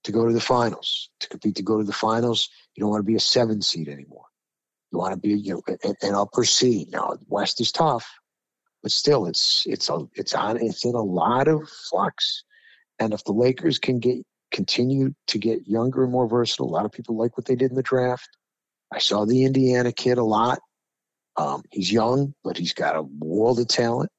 [0.05, 1.11] to go to the finals.
[1.21, 3.89] To compete to go to the finals, you don't want to be a seven seed
[3.89, 4.25] anymore.
[4.91, 6.91] You want to be, you know, an, an upper seed.
[6.91, 8.11] Now, West is tough,
[8.83, 12.45] but still, it's it's a, it's on it's in a lot of flux.
[12.99, 16.85] And if the Lakers can get continue to get younger and more versatile, a lot
[16.85, 18.29] of people like what they did in the draft.
[18.93, 20.61] I saw the Indiana kid a lot.
[21.37, 24.11] Um, he's young, but he's got a world of talent,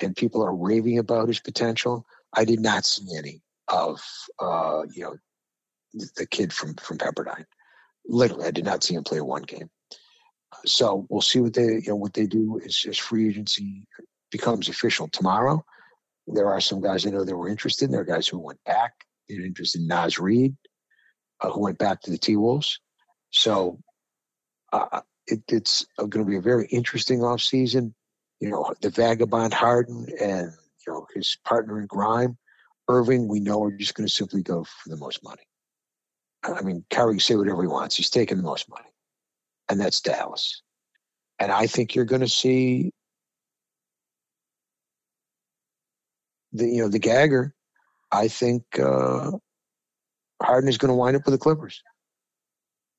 [0.00, 2.04] and people are raving about his potential.
[2.34, 4.00] I did not see any of
[4.40, 5.16] uh, you know
[6.16, 7.46] the kid from from Pepperdine.
[8.06, 9.70] Literally, I did not see him play one game.
[10.64, 13.86] So we'll see what they you know what they do as, as free agency
[14.30, 15.64] becomes official tomorrow.
[16.26, 17.90] There are some guys I know that were interested.
[17.90, 18.92] There are guys who went back.
[19.28, 20.56] They're interested in Naz Reid,
[21.40, 22.80] uh, who went back to the T Wolves.
[23.30, 23.78] So
[24.72, 27.94] uh, it, it's going to be a very interesting off season.
[28.40, 30.52] You know, the vagabond Harden and
[30.86, 32.36] you know his partner in grime,
[32.88, 33.28] Irving.
[33.28, 35.42] We know are just going to simply go for the most money.
[36.44, 37.96] I mean, Kyrie say whatever he wants.
[37.96, 38.88] He's taking the most money,
[39.68, 40.62] and that's Dallas.
[41.40, 42.92] And I think you're going to see
[46.52, 47.54] the you know the Gagger.
[48.10, 49.32] I think uh,
[50.42, 51.82] Harden is going to wind up with the Clippers.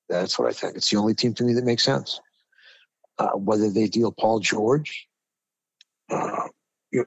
[0.10, 0.76] That's what I think.
[0.76, 2.20] It's the only team to me that makes sense.
[3.18, 5.08] Uh, whether they deal Paul George
[6.10, 6.48] uh,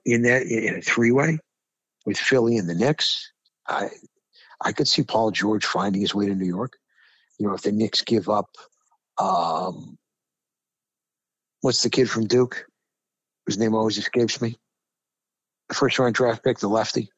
[0.05, 1.39] in that in a three way
[2.07, 3.33] with Philly and the Knicks,
[3.67, 3.89] I
[4.61, 6.79] I could see Paul George finding his way to New York.
[7.39, 8.51] You know, if the Knicks give up,
[9.19, 9.99] um,
[11.63, 12.67] what's the kid from Duke,
[13.47, 14.59] whose name always escapes me,
[15.69, 17.11] the first round draft pick, the lefty,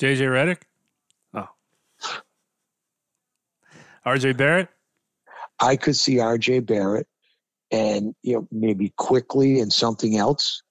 [0.00, 0.62] JJ Redick.
[1.34, 1.48] Oh,
[4.06, 4.68] RJ Barrett?
[5.60, 7.06] I could see RJ Barrett
[7.70, 10.62] and, you know, maybe Quickley and something else.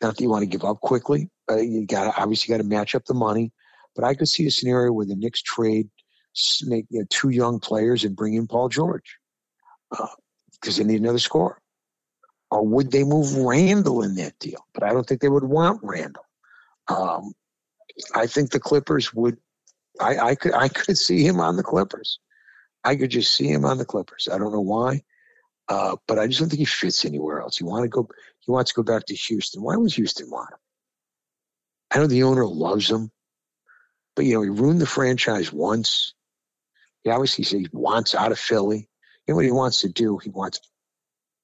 [0.00, 1.30] Not that you want to give up Quickley.
[1.50, 3.52] Uh, you got to obviously got to match up the money.
[3.96, 5.88] But I could see a scenario where the Knicks trade
[6.62, 9.18] make you know, two young players and bring in Paul George
[9.90, 11.60] because uh, they need another scorer.
[12.50, 14.64] Or would they move Randle in that deal?
[14.72, 16.24] But I don't think they would want Randle.
[16.88, 17.32] Um,
[18.14, 19.36] I think the Clippers would.
[20.00, 22.20] I, I could I could see him on the Clippers.
[22.84, 24.28] I could just see him on the Clippers.
[24.32, 25.02] I don't know why,
[25.68, 27.58] uh, but I just don't think he fits anywhere else.
[27.58, 28.08] He want to go.
[28.40, 29.62] He wants to go back to Houston.
[29.62, 30.58] Why would Houston want him?
[31.90, 33.10] I know the owner loves him,
[34.14, 36.14] but you know he ruined the franchise once.
[37.02, 38.88] He obviously said he wants out of Philly.
[39.26, 40.18] You know what he wants to do?
[40.18, 40.60] He wants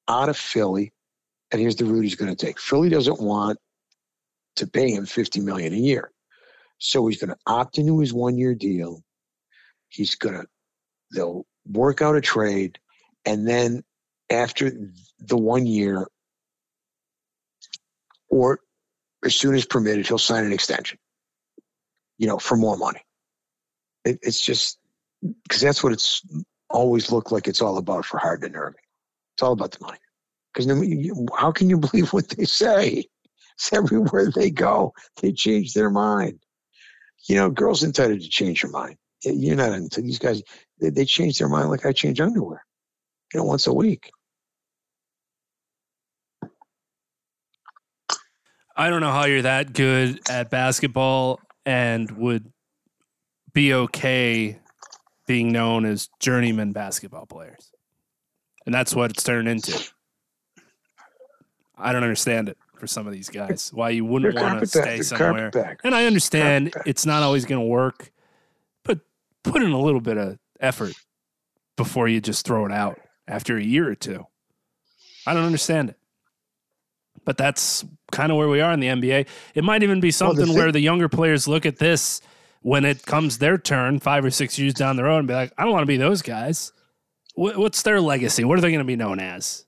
[0.08, 0.92] out of Philly,
[1.50, 2.58] and here's the route he's going to take.
[2.58, 3.58] Philly doesn't want
[4.56, 6.10] to pay him fifty million a year,
[6.78, 9.02] so he's going to opt into his one-year deal.
[9.88, 10.46] He's going to
[11.14, 12.78] they'll work out a trade,
[13.24, 13.82] and then
[14.30, 14.70] after
[15.18, 16.06] the one year,
[18.28, 18.60] or
[19.24, 20.98] as soon as permitted, he'll sign an extension.
[22.18, 23.00] You know, for more money.
[24.04, 24.78] It, it's just
[25.42, 26.22] because that's what it's
[26.70, 27.48] always looked like.
[27.48, 28.80] It's all about for Harden and Irving.
[29.34, 29.98] It's all about the money.
[30.52, 30.66] Because
[31.36, 33.04] how can you believe what they say?
[33.56, 36.40] It's everywhere they go, they change their mind.
[37.28, 38.96] You know, girls entitled to change your mind.
[39.22, 40.42] You're not into these guys.
[40.80, 42.64] They, they change their mind like I change underwear,
[43.32, 44.10] you know, once a week.
[48.76, 52.52] I don't know how you're that good at basketball and would
[53.52, 54.58] be okay
[55.26, 57.70] being known as journeyman basketball players.
[58.66, 59.90] And that's what it's turned into.
[61.76, 63.70] I don't understand it for some of these guys.
[63.72, 65.50] Why you wouldn't want to stay somewhere.
[65.84, 68.10] And I understand it's not always going to work,
[68.84, 69.00] but
[69.44, 70.94] put in a little bit of effort
[71.76, 74.26] before you just throw it out after a year or two.
[75.26, 75.96] I don't understand it.
[77.24, 79.26] But that's kind of where we are in the NBA.
[79.54, 82.20] It might even be something well, the where the younger players look at this
[82.60, 85.52] when it comes their turn five or six years down the road and be like,
[85.56, 86.72] I don't want to be those guys.
[87.34, 88.44] What's their legacy?
[88.44, 89.64] What are they going to be known as?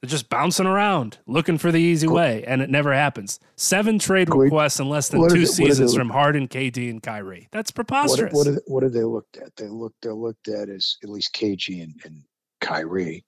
[0.00, 3.38] They're just bouncing around, looking for the easy way, and it never happens.
[3.56, 4.46] Seven trade Great.
[4.46, 7.48] requests in less than What two they- what they seasons from Harden, KD, and Kyrie.
[7.52, 8.32] That's What, preposterous.
[8.32, 9.54] what, are, what are they looked at?
[9.56, 12.22] They looked they're looked at as at least KG and, and
[12.62, 13.26] Kyrie,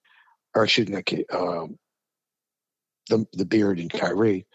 [0.55, 0.97] or excuse me,
[1.35, 1.79] um,
[3.11, 4.47] the the beard and Kyrie.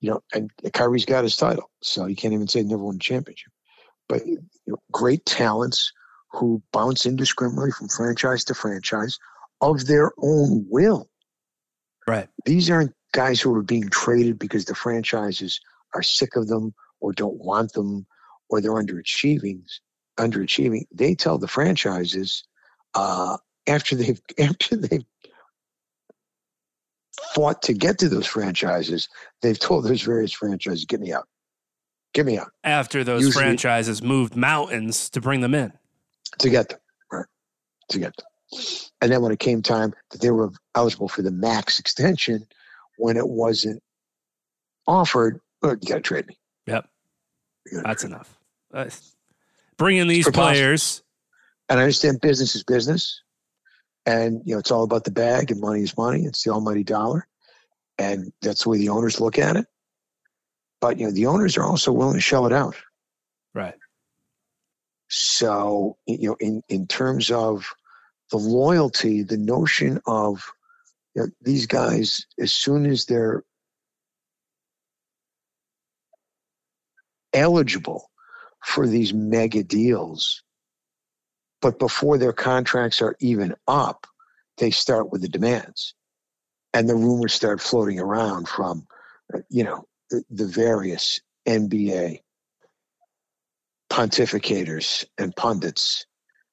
[0.00, 2.98] You know, and Kyrie's got his title, so you can't even say never won a
[2.98, 3.52] championship.
[4.08, 5.92] But you know, great talents
[6.32, 9.18] who bounce indiscriminately from franchise to franchise
[9.60, 11.10] of their own will.
[12.06, 12.28] Right.
[12.44, 15.60] These aren't guys who are being traded because the franchises
[15.94, 18.06] are sick of them or don't want them
[18.48, 19.62] or they're underachieving.
[20.18, 20.86] Underachieving.
[20.92, 22.44] They tell the franchises
[22.94, 23.36] uh,
[23.66, 25.04] after they've after they've
[27.34, 29.08] fought to get to those franchises,
[29.42, 31.28] they've told those various franchises, "Get me out,
[32.14, 35.72] get me out." After those Usually- franchises moved mountains to bring them in.
[36.38, 36.78] to get them,
[37.12, 37.26] right?
[37.90, 38.26] To get them.
[39.00, 42.46] And then when it came time that they were eligible for the max extension,
[42.96, 43.82] when it wasn't
[44.86, 46.38] offered, oh, you got to trade me.
[46.66, 46.88] Yep.
[47.82, 48.32] That's enough.
[48.72, 48.88] Uh,
[49.76, 51.02] bring in these players.
[51.68, 53.22] And I understand business is business,
[54.06, 56.24] and you know it's all about the bag, and money is money.
[56.24, 57.26] It's the almighty dollar,
[57.98, 59.66] and that's the way the owners look at it.
[60.80, 62.76] But you know the owners are also willing to shell it out.
[63.52, 63.74] Right.
[65.08, 67.72] So, you know, in, in terms of
[68.30, 70.44] the loyalty, the notion of
[71.14, 73.42] you know, these guys, as soon as they're
[77.32, 78.10] eligible
[78.64, 80.42] for these mega deals,
[81.60, 84.06] but before their contracts are even up,
[84.58, 85.94] they start with the demands.
[86.74, 88.86] And the rumors start floating around from,
[89.32, 92.20] uh, you know, the, the various NBA
[93.90, 96.06] pontificators and pundits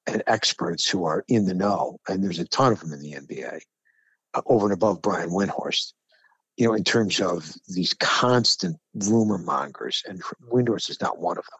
[0.06, 3.12] and experts who are in the know, and there's a ton of them in the
[3.12, 3.60] NBA,
[4.34, 5.92] uh, over and above Brian Windhorst.
[6.56, 11.44] You know, in terms of these constant rumor mongers, and Windhorst is not one of
[11.44, 11.58] them.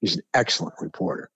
[0.00, 1.30] He's an excellent reporter,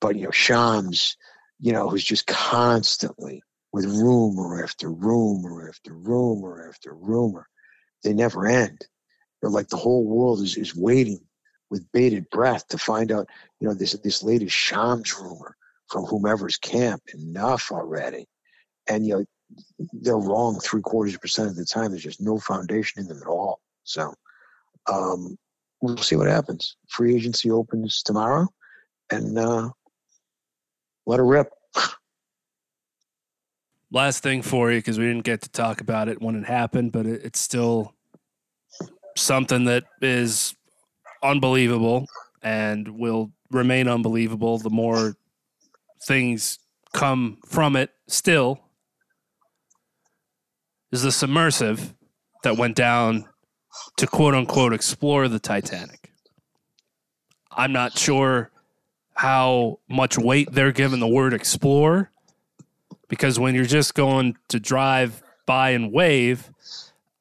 [0.00, 1.16] but you know, Shams,
[1.58, 7.46] you know, who's just constantly with rumor after rumor after rumor after rumor.
[8.04, 8.86] They never end.
[9.40, 11.20] They're like the whole world is, is waiting
[11.68, 13.28] with bated breath to find out,
[13.60, 15.56] you know, this this latest Shams rumor
[15.90, 17.02] from whomever's camp.
[17.14, 18.26] Enough already.
[18.88, 19.24] And you know,
[19.92, 21.90] they're wrong three quarters of percent of the time.
[21.90, 23.60] There's just no foundation in them at all.
[23.84, 24.14] So
[24.90, 25.36] um,
[25.80, 26.76] we'll see what happens.
[26.88, 28.48] Free agency opens tomorrow,
[29.10, 29.70] and uh,
[31.06, 31.50] let her rip.
[33.90, 36.92] Last thing for you, because we didn't get to talk about it when it happened,
[36.92, 37.94] but it, it's still
[39.16, 40.54] something that is
[41.22, 42.06] unbelievable
[42.42, 45.14] and will remain unbelievable the more
[46.04, 46.58] things
[46.92, 48.60] come from it still
[50.92, 51.94] is the submersive
[52.42, 53.26] that went down
[53.96, 56.10] to quote unquote explore the Titanic.
[57.52, 58.50] I'm not sure
[59.14, 62.10] how much weight they're giving the word explore
[63.08, 66.50] because when you're just going to drive by and wave,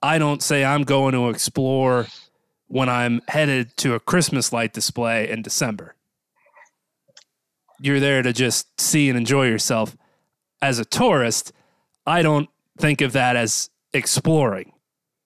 [0.02, 2.08] I don't say I'm going to explore
[2.68, 5.96] when I'm headed to a Christmas light display in December.
[7.80, 9.96] You're there to just see and enjoy yourself.
[10.62, 11.52] As a tourist,
[12.06, 14.74] I don't think of that as exploring,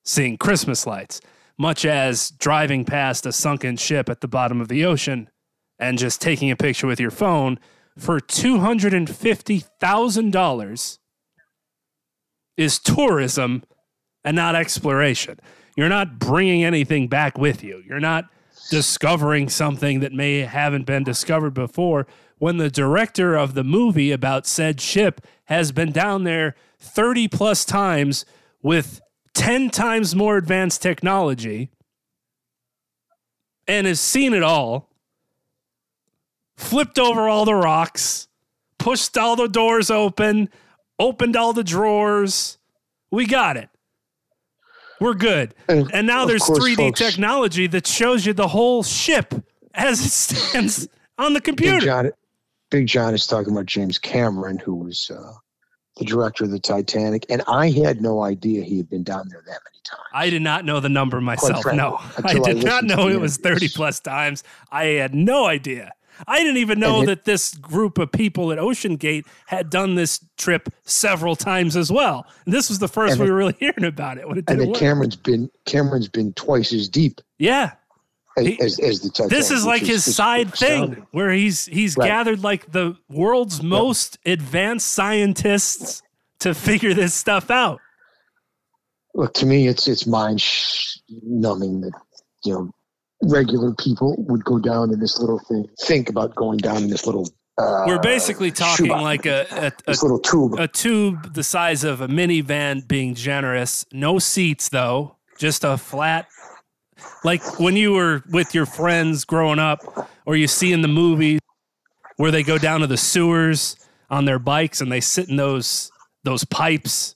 [0.03, 1.19] seeing Christmas lights,
[1.57, 5.29] much as driving past a sunken ship at the bottom of the ocean
[5.79, 7.59] and just taking a picture with your phone
[7.97, 10.97] for $250,000
[12.55, 13.63] is tourism
[14.23, 15.39] and not exploration.
[15.75, 17.81] You're not bringing anything back with you.
[17.85, 18.25] You're not
[18.69, 22.07] discovering something that may haven't been discovered before
[22.43, 27.63] when the director of the movie about said ship has been down there 30 plus
[27.63, 28.25] times
[28.61, 28.99] with
[29.33, 31.69] 10 times more advanced technology
[33.65, 34.89] and has seen it all,
[36.57, 38.27] flipped over all the rocks,
[38.77, 40.49] pushed all the doors open,
[40.99, 42.57] opened all the drawers.
[43.09, 43.69] We got it.
[44.99, 45.55] We're good.
[45.69, 49.33] And, And now there's course, 3D folks, technology that shows you the whole ship
[49.73, 51.79] as it stands on the computer.
[51.79, 52.11] John,
[52.74, 55.34] Big John is talking about James Cameron, who was uh,
[55.97, 59.43] the director of the Titanic, and I had no idea he had been down there
[59.45, 60.01] that many times.
[60.11, 61.61] I did not know the number myself.
[61.61, 64.43] frankly, No, I until I did not know it was 30 plus times.
[64.71, 65.91] I had no idea.
[66.28, 70.26] I didn't even know it- that this group of people at OceanGate had done this
[70.38, 72.26] trip several times as well.
[72.45, 74.59] And this was the first we it- were really hearing about it when it and
[74.59, 74.74] then.
[74.74, 77.74] Cameron's been Cameron's been twice as deep yeah,
[78.38, 79.29] as, He- as, as the Titanic.
[79.31, 81.07] this is like his is side thing astounding.
[81.11, 82.07] where he's he's Right.
[82.07, 86.01] gathered like the world's most advanced scientists
[86.39, 87.79] to figure this stuff out.
[89.15, 91.91] Look, to me, it's it's mind sh- numbing that
[92.43, 92.71] you know
[93.21, 95.65] regular people would go down in this little thing.
[95.81, 97.29] Think about going down in this little.
[97.55, 100.55] Uh, We're basically talking shoebox, like a, a, a this little tube.
[100.57, 103.86] a tube the size of a minivan being generous.
[103.93, 106.25] No seats though, just a flat
[107.23, 111.39] like when you were with your friends growing up or you see in the movies
[112.17, 113.75] where they go down to the sewers
[114.09, 115.91] on their bikes and they sit in those
[116.23, 117.15] those pipes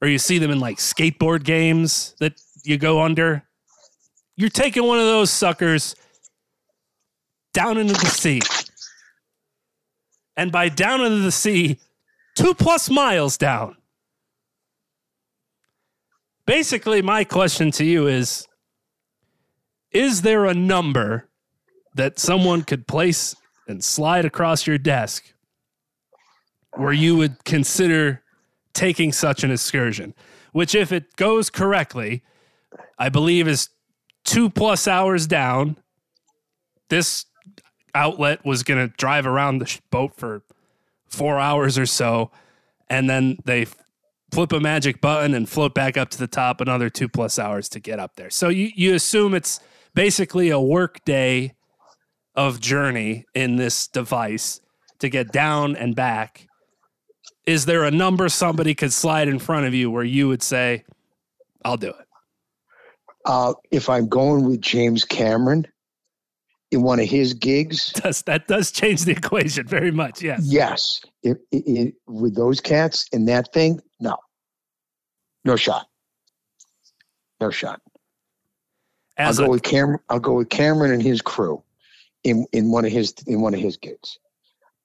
[0.00, 3.42] or you see them in like skateboard games that you go under.
[4.36, 5.94] You're taking one of those suckers
[7.54, 8.40] down into the sea.
[10.36, 11.78] And by down into the sea,
[12.36, 13.76] two plus miles down.
[16.46, 18.46] Basically, my question to you is
[19.92, 21.28] Is there a number
[21.94, 23.34] that someone could place
[23.66, 25.32] and slide across your desk
[26.74, 28.22] where you would consider
[28.74, 30.14] taking such an excursion?
[30.52, 32.22] Which, if it goes correctly,
[32.98, 33.68] I believe is
[34.24, 35.76] two plus hours down.
[36.88, 37.26] This
[37.94, 40.42] outlet was going to drive around the boat for
[41.08, 42.30] four hours or so,
[42.88, 43.66] and then they
[44.30, 47.68] flip a magic button and float back up to the top another two plus hours
[47.70, 48.30] to get up there.
[48.30, 49.60] So you, you assume it's
[49.96, 51.54] basically a work day
[52.36, 54.60] of journey in this device
[55.00, 56.46] to get down and back.
[57.46, 60.84] Is there a number somebody could slide in front of you where you would say,
[61.64, 62.06] I'll do it?
[63.24, 65.66] Uh, if I'm going with James Cameron
[66.70, 70.22] in one of his gigs, Does, that does change the equation very much.
[70.22, 70.40] Yes.
[70.44, 71.00] yes.
[71.22, 74.16] If, if, with those cats and that thing, no,
[75.44, 75.86] no shot,
[77.40, 77.80] no shot.
[79.18, 80.00] As I'll a, go with Cameron.
[80.08, 81.62] I'll go with Cameron and his crew
[82.24, 84.18] in in one of his in one of his gigs.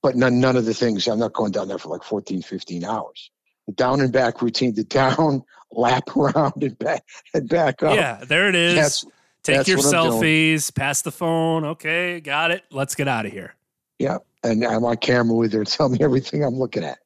[0.01, 1.07] But none none of the things.
[1.07, 3.29] I'm not going down there for like 14, 15 hours.
[3.67, 4.73] The down and back routine.
[4.73, 7.03] The down, lap around and back
[7.33, 7.95] and back up.
[7.95, 8.75] yeah, there it is.
[8.75, 9.05] That's
[9.43, 10.21] Take that's your what I'm doing.
[10.21, 11.65] selfies, pass the phone.
[11.65, 12.63] Okay, got it.
[12.71, 13.55] Let's get out of here.
[13.99, 14.17] yeah.
[14.43, 16.97] And I'm on camera with her tell me everything I'm looking at.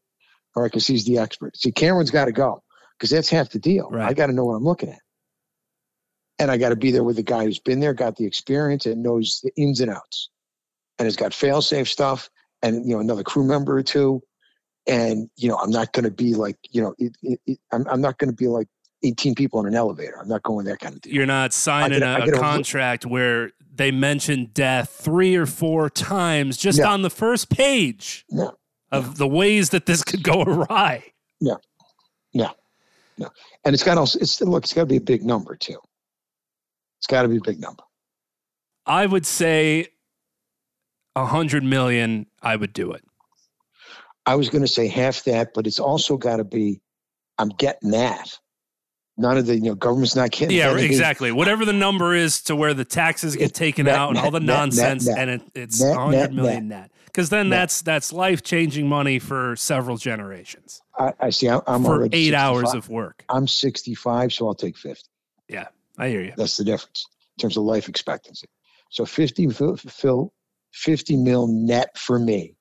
[0.55, 1.57] All right, because he's the expert.
[1.57, 2.63] See, Cameron's got to go
[2.97, 3.89] because that's half the deal.
[3.89, 4.07] Right.
[4.07, 4.99] I got to know what I'm looking at.
[6.39, 8.85] And I got to be there with the guy who's been there, got the experience,
[8.85, 10.29] and knows the ins and outs,
[10.99, 12.29] and has got fail safe stuff,
[12.61, 14.21] and you know another crew member or two,
[14.87, 17.87] and you know I'm not going to be like you know it, it, it, I'm
[17.87, 18.67] I'm not going to be like
[19.03, 20.17] 18 people in an elevator.
[20.19, 21.13] I'm not going that kind of deal.
[21.13, 25.45] You're not signing get- a, a get a- contract where they mention death three or
[25.45, 26.89] four times just No.
[26.89, 28.55] on the first page No,
[28.91, 31.03] of the ways that this could go awry.
[31.39, 31.55] Yeah.
[32.33, 32.51] Yeah.
[33.17, 33.29] No.
[33.63, 35.77] And it's got also it's look it's got to be a big number too.
[37.05, 37.83] It's got to be a big number.
[38.87, 39.89] I would say
[41.15, 42.25] a hundred million.
[42.41, 43.03] I would do it.
[44.25, 46.81] I was going to say half that, but it's also got to be,
[47.37, 48.39] I'm getting that.
[49.17, 50.89] None of the, you know, government's not getting Yeah, anything.
[50.89, 51.31] exactly.
[51.31, 54.31] Whatever the number is to where the taxes get It- taken net, out and all
[54.31, 56.91] the net, net, nonsense, net, and it, it's net, a hundred net, million net.
[57.05, 57.59] Because then Net.
[57.59, 61.47] that's that's life changing money for several generations I, I see.
[61.47, 63.23] I'm, I'm for already eight hours of work.
[63.29, 65.07] I'm 65, so I'll take 50.
[65.47, 65.67] Yeah,
[65.97, 66.33] I hear you.
[66.35, 67.05] That's the difference
[67.37, 68.47] in terms of life expectancy.
[68.91, 70.33] So 50, fil- fil-
[70.73, 72.55] 50 mil net for me.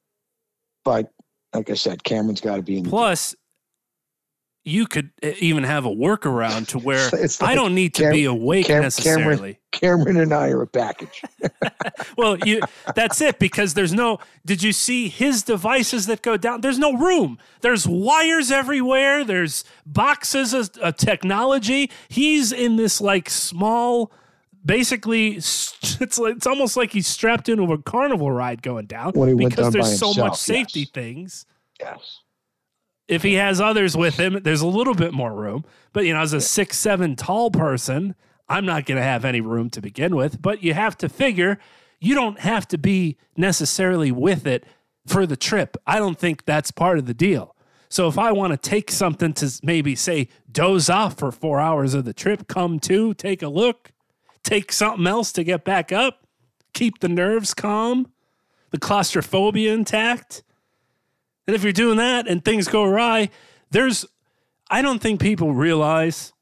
[0.85, 1.11] But
[1.55, 2.85] like I said, Cameron's got to be in.
[2.85, 3.35] the- Plus,
[4.65, 8.13] you could uh, even have a workaround to where It's I don't need to Cam-
[8.13, 9.59] be awake Cam- Cameron- necessarily.
[9.73, 11.23] Cameron and I are a package.
[12.17, 12.61] well, you
[12.95, 16.61] that's it because there's no did you see his devices that go down?
[16.61, 17.39] There's no room.
[17.61, 19.25] There's wires everywhere.
[19.25, 21.91] There's boxes of, of technology.
[22.09, 24.13] He's in this like small
[24.65, 29.29] basically it's like it's almost like he's strapped into a carnival ride going down When
[29.29, 30.89] he went because down there's so much safety yes.
[30.91, 31.47] things.
[31.79, 32.21] yes.
[33.07, 35.65] If he has others with him, there's a little bit more room.
[35.93, 38.15] But you know, as a six seven tall person,
[38.49, 40.41] I'm not going to have any room to begin with.
[40.41, 41.59] But you have to figure
[42.01, 44.65] you don't have to be necessarily with it
[45.07, 45.77] for the trip.
[45.87, 47.55] I don't think that's part of the deal.
[47.89, 51.95] So if I want to take something to maybe say doze off for four hours
[51.95, 53.93] of the trip, come to, take a look,
[54.43, 56.27] take something else to get back up,
[56.73, 58.11] keep the nerves calm,
[58.71, 60.43] the claustrophobia intact.
[61.47, 63.31] And if you're doing that and things go awry,
[63.71, 64.07] there's,
[64.71, 66.33] I don't think people realize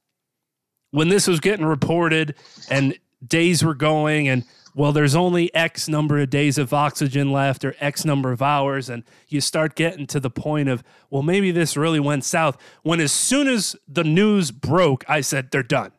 [0.91, 2.35] when this was getting reported
[2.71, 2.97] and
[3.27, 7.75] days were going and, well, there's only X number of days of oxygen left or
[7.79, 8.89] X number of hours.
[8.89, 12.57] And you start getting to the point of, well, maybe this really went south.
[12.83, 15.93] When as soon as the news broke, I said, they're done.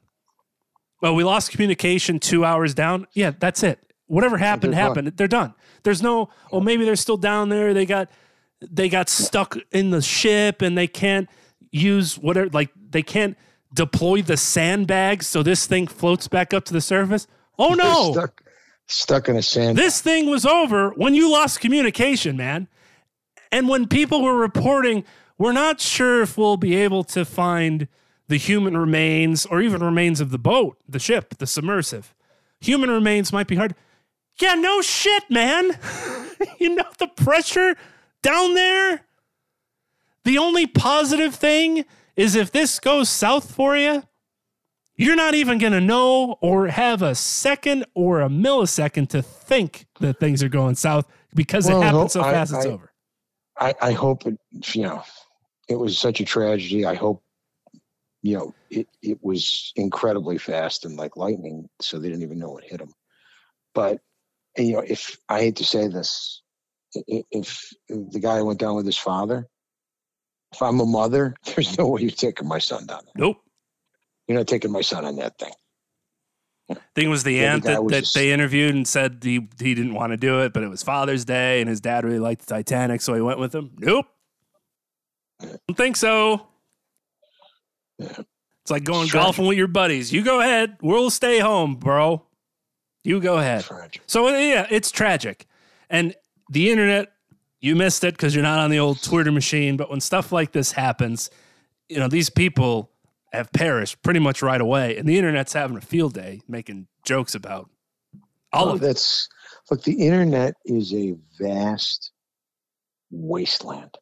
[1.02, 3.06] Well, we lost communication two hours down.
[3.14, 3.80] Yeah, that's it.
[4.08, 4.88] Whatever happened, they're done.
[4.88, 5.18] happened.
[5.18, 5.54] They're done.
[5.84, 7.74] There's no, oh, maybe they're still down there.
[7.74, 8.10] They got,
[8.72, 11.30] they got stuck in the ship and they can't
[11.72, 13.38] use whatever, like they can't
[13.74, 17.28] deploy the sandbags so this thing floats back up to the surface?
[17.58, 18.12] Oh They're no.
[18.12, 18.44] stuck,
[18.88, 19.78] stuck in a sand.
[19.78, 22.68] This thing was over when you lost communication, man.
[23.52, 25.04] And when people were reporting,
[25.38, 27.88] we're not sure if we'll be able to find
[28.28, 32.16] the human remains or even remains of the boat, the ship, the submersive.
[32.62, 33.76] Human remains might be hard.
[34.40, 35.78] Yeah, no shit, man.
[36.60, 37.76] you know the pressure
[38.24, 39.06] down there?
[40.26, 41.86] The only positive thing
[42.16, 44.04] is if this goes south for you,
[44.96, 49.86] you're not even going to know or have a second or a millisecond to think
[50.00, 52.90] that things are going south because Well, it happens so I- fast it's I- over.
[53.60, 54.38] I, I hope it,
[54.74, 55.04] you know,
[55.70, 56.86] it was such a tragedy.
[56.86, 57.22] I hope,
[58.24, 62.50] you know, it, it was incredibly fast and like lightning, so they didn't even know
[62.52, 62.94] what hit them.
[63.76, 64.00] But,
[64.58, 66.43] you know, if I hate to say this, i- i-
[67.08, 69.48] if the guy went down with his father,
[70.54, 73.14] if I'm a mother, there's no way you're taking my son down there.
[73.16, 73.38] Nope.
[74.28, 76.78] You're not taking my son on that thing.
[76.96, 79.48] thing was the Yeah, the aunt guy that, that just- they interviewed and said he,
[79.60, 82.20] he didn't want to do it, but it was Father's Day and his dad really
[82.20, 83.72] liked the Titanic, so he went with him.
[83.78, 84.06] Nope.
[85.42, 86.48] Don't think so.
[88.00, 88.22] Yeah.
[88.62, 90.14] It's like going It's golfing with your buddies.
[90.14, 90.78] You go ahead.
[90.82, 92.26] We'll stay home, bro.
[93.04, 93.66] You go ahead.
[93.66, 94.02] Tragic.
[94.08, 95.46] So yeah, it's tragic.
[95.90, 96.16] And
[96.54, 97.12] the internet,
[97.60, 99.78] you missed it because you're not on the old Twitter machine.
[99.78, 101.30] But when stuff like this happens,
[101.90, 102.92] you know, these people
[103.32, 104.98] have perished pretty much right away.
[104.98, 107.70] And the internet's having a field day making jokes about
[108.52, 108.86] all Well, of it.
[108.86, 109.28] that's
[109.72, 109.84] look.
[109.84, 112.12] The internet is a vast
[113.12, 113.98] wasteland.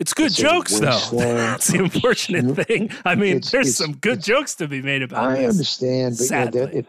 [0.00, 0.86] It's good it's jokes though.
[1.12, 2.90] That's the unfortunate thing.
[3.04, 5.50] I mean, It's- there's it's- some good jokes to be made about I this.
[5.54, 6.86] understand, but yeah, that it,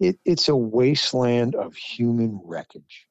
[0.00, 3.06] it it's a wasteland of human wreckage.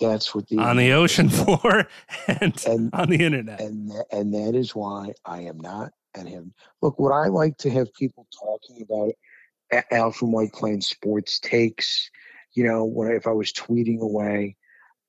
[0.00, 1.88] That's what the on the ocean floor
[2.28, 3.60] and and on the internet.
[3.60, 6.54] and and that is why I am not and him.
[6.82, 6.98] look.
[6.98, 12.10] What I like to have people talking about Al from White Plains Sports takes.
[12.54, 14.56] You know, when I, if I was tweeting away,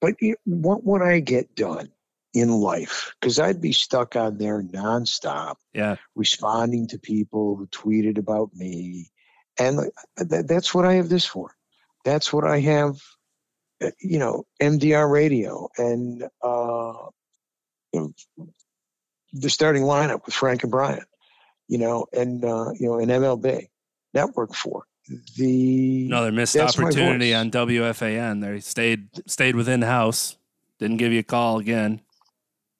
[0.01, 1.89] but you, what would I get done
[2.33, 3.13] in life?
[3.19, 5.95] Because I'd be stuck on there nonstop yeah.
[6.15, 9.11] responding to people who tweeted about me.
[9.59, 9.91] And
[10.29, 11.51] th- that's what I have this for.
[12.05, 12.99] That's what I have,
[14.01, 16.93] you know, MDR radio and, uh,
[17.93, 18.47] you know,
[19.33, 21.03] the starting lineup with Frank and Brian,
[21.67, 23.67] you know, and, uh, you know, an MLB
[24.13, 24.83] network for.
[25.37, 28.41] The Another missed opportunity on WFAN.
[28.41, 30.37] They stayed stayed within house.
[30.79, 32.01] Didn't give you a call again.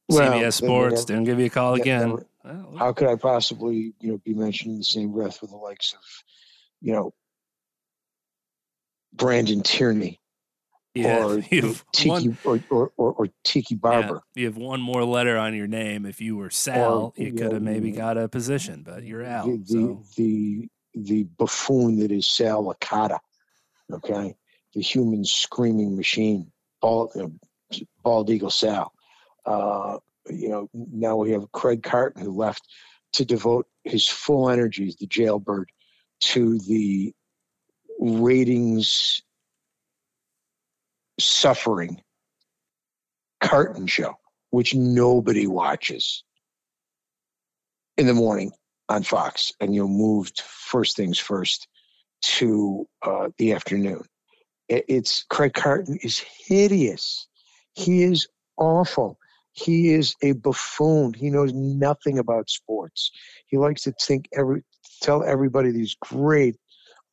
[0.10, 2.10] Well, CBS Sports didn't give you a call again.
[2.10, 5.52] never- Well, how could I possibly, you know, be mentioned in the same breath with
[5.52, 6.00] the likes of,
[6.82, 7.14] you know,
[9.14, 10.20] Brandon Tierney
[11.02, 11.42] yeah, or
[11.94, 14.22] Tiki one, or, or, or, or Tiki yeah, Barber.
[14.36, 16.06] you have one more letter on your name.
[16.06, 19.46] If you were Sal, you could have maybe got a position, but you're out.
[19.46, 23.20] the, the, so the the buffoon that is Sal Licata,
[23.92, 24.36] okay,
[24.74, 26.52] the human screaming machine,
[26.82, 27.28] bald, uh,
[28.04, 28.92] bald eagle Sal.
[29.46, 29.98] Uh,
[30.30, 32.68] you know, now we have Craig Carton who left
[33.14, 35.72] to devote his full energies, the jailbird,
[36.20, 37.14] to the
[38.00, 39.22] ratings
[41.20, 42.02] suffering
[43.42, 44.16] Carton show,
[44.50, 46.24] which nobody watches
[47.98, 48.52] in the morning
[48.90, 51.68] on Fox, and you moved first things first
[52.22, 54.04] to uh, the afternoon.
[54.70, 57.28] It's Craig Carton is hideous.
[57.74, 58.28] He is
[58.58, 59.18] awful.
[59.54, 61.14] He is a buffoon.
[61.14, 63.12] He knows nothing about sports.
[63.48, 64.64] He likes to think every
[65.02, 66.58] tell everybody these great,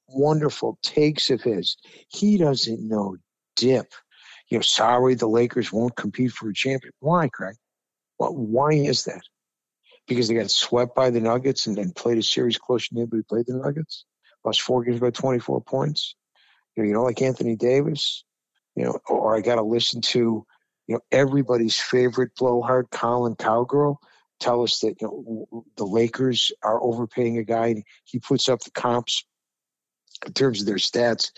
[0.09, 1.77] wonderful takes of his.
[2.09, 3.17] He doesn't know
[3.57, 3.93] dip.
[4.49, 6.93] You know, sorry the Lakers won't compete for a champion.
[7.01, 7.57] Why, Craig?
[8.19, 9.23] Well, why is that?
[10.07, 13.23] because they got swept by the Nuggets and then played a series close to nobody
[13.23, 14.05] played the Nuggets.
[14.45, 16.15] Lost four games by 24 points.
[16.77, 18.25] You know, you know, like Anthony Davis,
[18.77, 20.45] you know, or, I got to listen to,
[20.87, 23.99] you know, everybody's favorite blowhard, Colin Cowgirl,
[24.41, 27.83] tell us that, you know, the Lakers are overpaying a guy.
[28.05, 29.25] He puts up the comps
[30.27, 31.31] in terms of their stats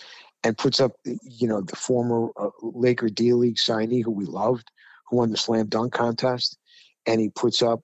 [0.46, 4.70] and puts up, you know, the former uh, Laker D League signee who we loved,
[5.08, 6.56] who won the slam dunk contest.
[7.04, 7.80] And he puts up,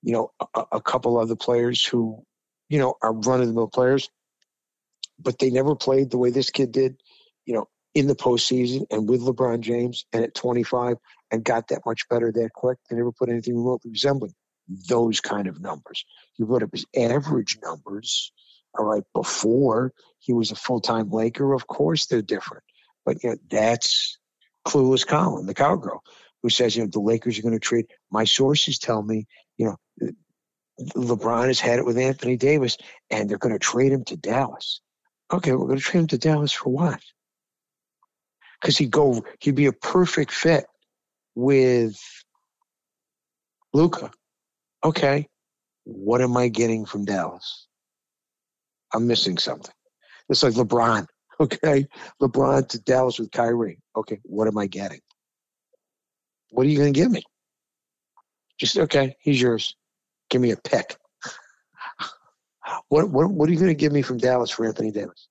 [0.00, 2.22] you know, a, a couple other players who,
[2.68, 4.08] you know, are run of the mill players,
[5.18, 7.02] but they never played the way this kid did,
[7.46, 7.66] you know,
[7.96, 10.96] in the postseason and with LeBron James and at 25
[11.32, 12.78] and got that much better that quick.
[12.88, 14.34] They never put anything remotely resembling
[14.88, 16.04] those kind of numbers.
[16.36, 18.30] You put up his average numbers,
[18.76, 21.52] all right, before he was a full time Laker.
[21.52, 22.64] Of course, they're different.
[23.04, 24.18] But, you know, that's
[24.66, 26.02] clueless Colin, the cowgirl,
[26.42, 27.86] who says, you know, the Lakers are going to trade.
[28.10, 29.26] My sources tell me,
[29.58, 30.10] you know,
[30.96, 32.78] LeBron has had it with Anthony Davis,
[33.10, 34.80] and they're going to trade him to Dallas.
[35.32, 37.00] Okay, we're going to trade him to Dallas for what?
[38.60, 40.66] Because he'd go, he'd be a perfect fit
[41.34, 42.00] with
[43.72, 44.10] Luka.
[44.82, 45.28] Okay,
[45.84, 47.66] what am I getting from Dallas?
[48.94, 49.74] I'm missing something.
[50.28, 51.06] It's like LeBron.
[51.40, 51.88] Okay,
[52.22, 53.80] LeBron to Dallas with Kyrie.
[53.96, 55.00] Okay, what am I getting?
[56.50, 57.24] What are you going to give me?
[58.56, 59.74] Just okay, he's yours.
[60.30, 60.96] Give me a pick.
[62.88, 65.26] what what what are you going to give me from Dallas for Anthony Davis?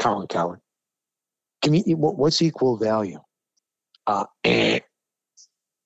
[0.00, 0.58] Colin Coward.
[1.60, 3.20] Give me what, what's equal value?
[4.04, 4.80] Uh, eh,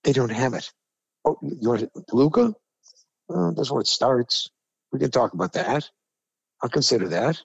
[0.04, 0.72] they don't have it.
[1.26, 1.90] Oh, you want?
[3.28, 4.48] Well, that's where it starts.
[4.90, 5.90] We can talk about that.
[6.62, 7.40] I'll consider that,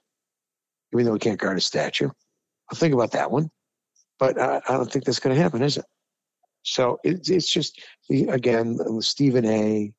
[0.92, 2.08] even though we can't guard a statue.
[2.70, 3.50] I'll think about that one,
[4.18, 5.84] but I, I don't think that's going to happen, is it?
[6.62, 7.80] So it, it's just
[8.10, 9.92] again Stephen A.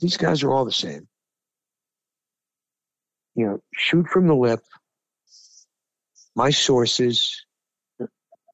[0.00, 1.08] These guys are all the same.
[3.34, 4.60] You know, shoot from the lip.
[6.34, 7.44] My sources,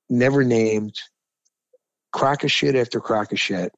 [0.08, 0.94] never named.
[2.12, 3.72] Crock of shit after crock of shit.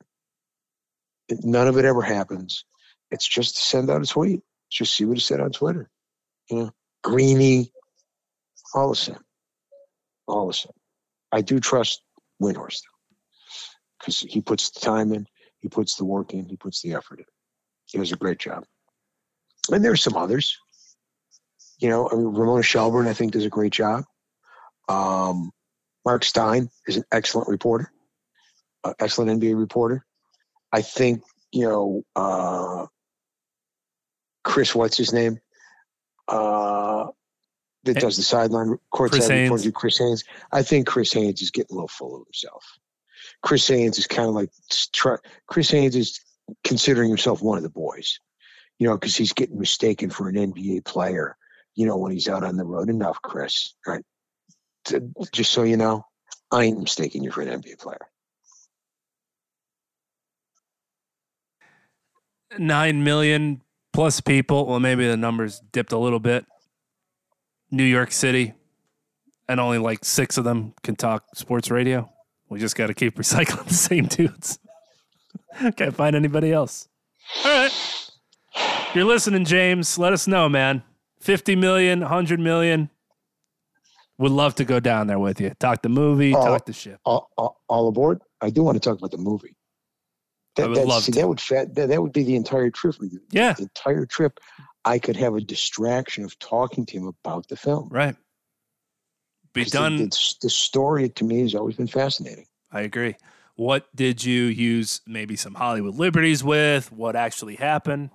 [1.31, 2.65] None of it ever happens.
[3.11, 4.41] It's just to send out a tweet.
[4.71, 5.89] Just see what he said on Twitter.
[6.51, 6.71] You know,
[7.03, 7.73] Greeny,
[8.75, 9.19] all the same.
[10.27, 10.73] All the same.
[11.33, 12.03] I do trust
[12.43, 12.83] Windhorst
[13.99, 15.27] because he puts the time in,
[15.59, 17.25] he puts the work in, he puts the effort in.
[17.87, 18.65] He does a great job.
[19.71, 20.59] And there's some others.
[21.79, 24.05] You know, I mean, Ramona Shelburne, I think, does a great job.
[24.89, 25.53] Um,
[26.05, 27.93] Marc Stein is an excellent reporter,
[28.85, 30.05] uh, excellent NBA reporter.
[30.73, 31.23] I think,
[31.53, 32.87] you know, uh,
[34.45, 35.39] Chris, what's his name?
[36.29, 37.09] Uh,
[37.85, 39.71] that does the sideline court Chris Haynes.
[39.73, 40.25] Chris Haynes.
[40.53, 42.79] I think Chris Haynes is getting a little full of himself.
[43.43, 44.51] Chris Haynes is kind of like
[45.47, 46.21] Chris Haynes is
[46.65, 48.21] considering himself one of the boys,
[48.79, 51.37] you know, because he's getting mistaken for an NBA player,
[51.75, 52.91] you know, when he's out on the road.
[52.91, 53.75] Enough, Chris.
[53.87, 54.05] Right?
[55.33, 56.05] Just so you know,
[56.51, 57.99] I ain't mistaking you for an NBA player.
[62.59, 63.61] Nine million
[63.99, 64.65] plus people.
[64.65, 66.47] Well, maybe the numbers dipped a little bit.
[67.73, 68.55] New York City,
[69.49, 72.09] and only like six of them can talk sports radio.
[72.49, 74.61] We just got to keep recycling the same dudes.
[75.77, 76.89] Can't find anybody else.
[77.45, 78.11] All right.
[78.95, 80.85] You're listening, James, let us know, man.
[81.19, 82.91] 50 million, 100 million.
[84.19, 85.51] Would love to go down there with you.
[85.59, 87.01] Talk the movie, all, talk the ship.
[87.05, 88.23] All, all, all, aboard.
[88.41, 89.57] I do want to talk about the movie.
[90.57, 91.21] That, I would love see, to.
[91.21, 92.97] That would, that, that would be the entire trip.
[93.31, 93.53] Yeah.
[93.53, 94.41] The entire trip,
[94.85, 97.89] I could have a distraction of talking to him about the film.
[97.91, 98.17] Right
[99.65, 99.97] be done.
[99.97, 102.47] The, the, story to me has always been fascinating.
[102.71, 103.17] I agree.
[103.57, 106.93] What did you use maybe some Hollywood liberties with?
[106.93, 108.11] What actually happened?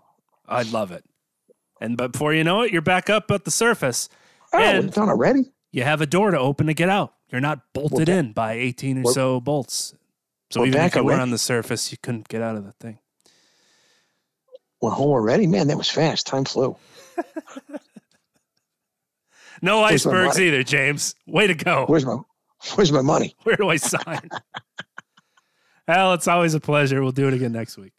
[0.48, 1.04] I'd love it.
[1.82, 4.08] And but before you know it, you're back up at the surface.
[4.54, 5.52] Oh, and it's done already.
[5.72, 7.14] You have a door to open to get out.
[7.30, 9.96] You're not bolted in by 18 or so bolts.
[10.54, 13.00] So even if you were on the surface, you couldn't get out of the thing.
[14.82, 15.48] We're home already?
[15.48, 16.28] Man, that was fast.
[16.28, 16.78] Time flew.
[19.62, 21.16] No where's icebergs either, James.
[21.26, 21.86] Way to go.
[21.88, 22.18] Where's my
[22.76, 23.34] Where's my money?
[23.44, 24.30] Where do I sign?
[25.88, 27.02] Al, it's always a pleasure.
[27.02, 27.94] We'll do it again next week.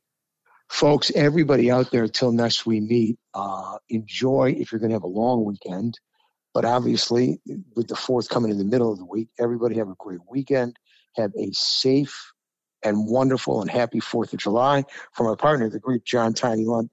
[0.69, 5.05] Folks, everybody out there, till next we meet, uh, enjoy if you're going to have
[5.05, 5.99] a long weekend.
[6.53, 7.41] But obviously,
[7.75, 10.77] with the fourth coming in the middle of the week, everybody have a great weekend.
[11.15, 12.34] Have a safe
[12.85, 14.85] and wonderful and happy 4th of July.
[15.13, 16.91] From our partner, the great John Tiny Lund,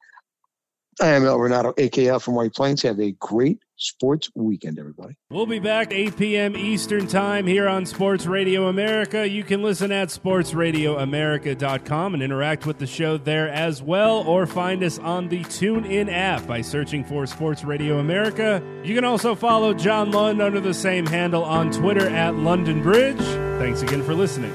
[1.00, 2.82] I am Al Renauto, AKL from White Plains.
[2.84, 5.16] Have a great sports weekend, everybody.
[5.32, 6.56] We'll be back 8 p.m.
[6.56, 9.28] Eastern Time here on Sports Radio America.
[9.28, 14.84] You can listen at sportsradioamerica.com and interact with the show there as well, or find
[14.84, 18.62] us on the TuneIn app by searching for Sports Radio America.
[18.84, 23.18] You can also follow John Lund under the same handle on Twitter at London Bridge.
[23.60, 24.54] Thanks again for listening.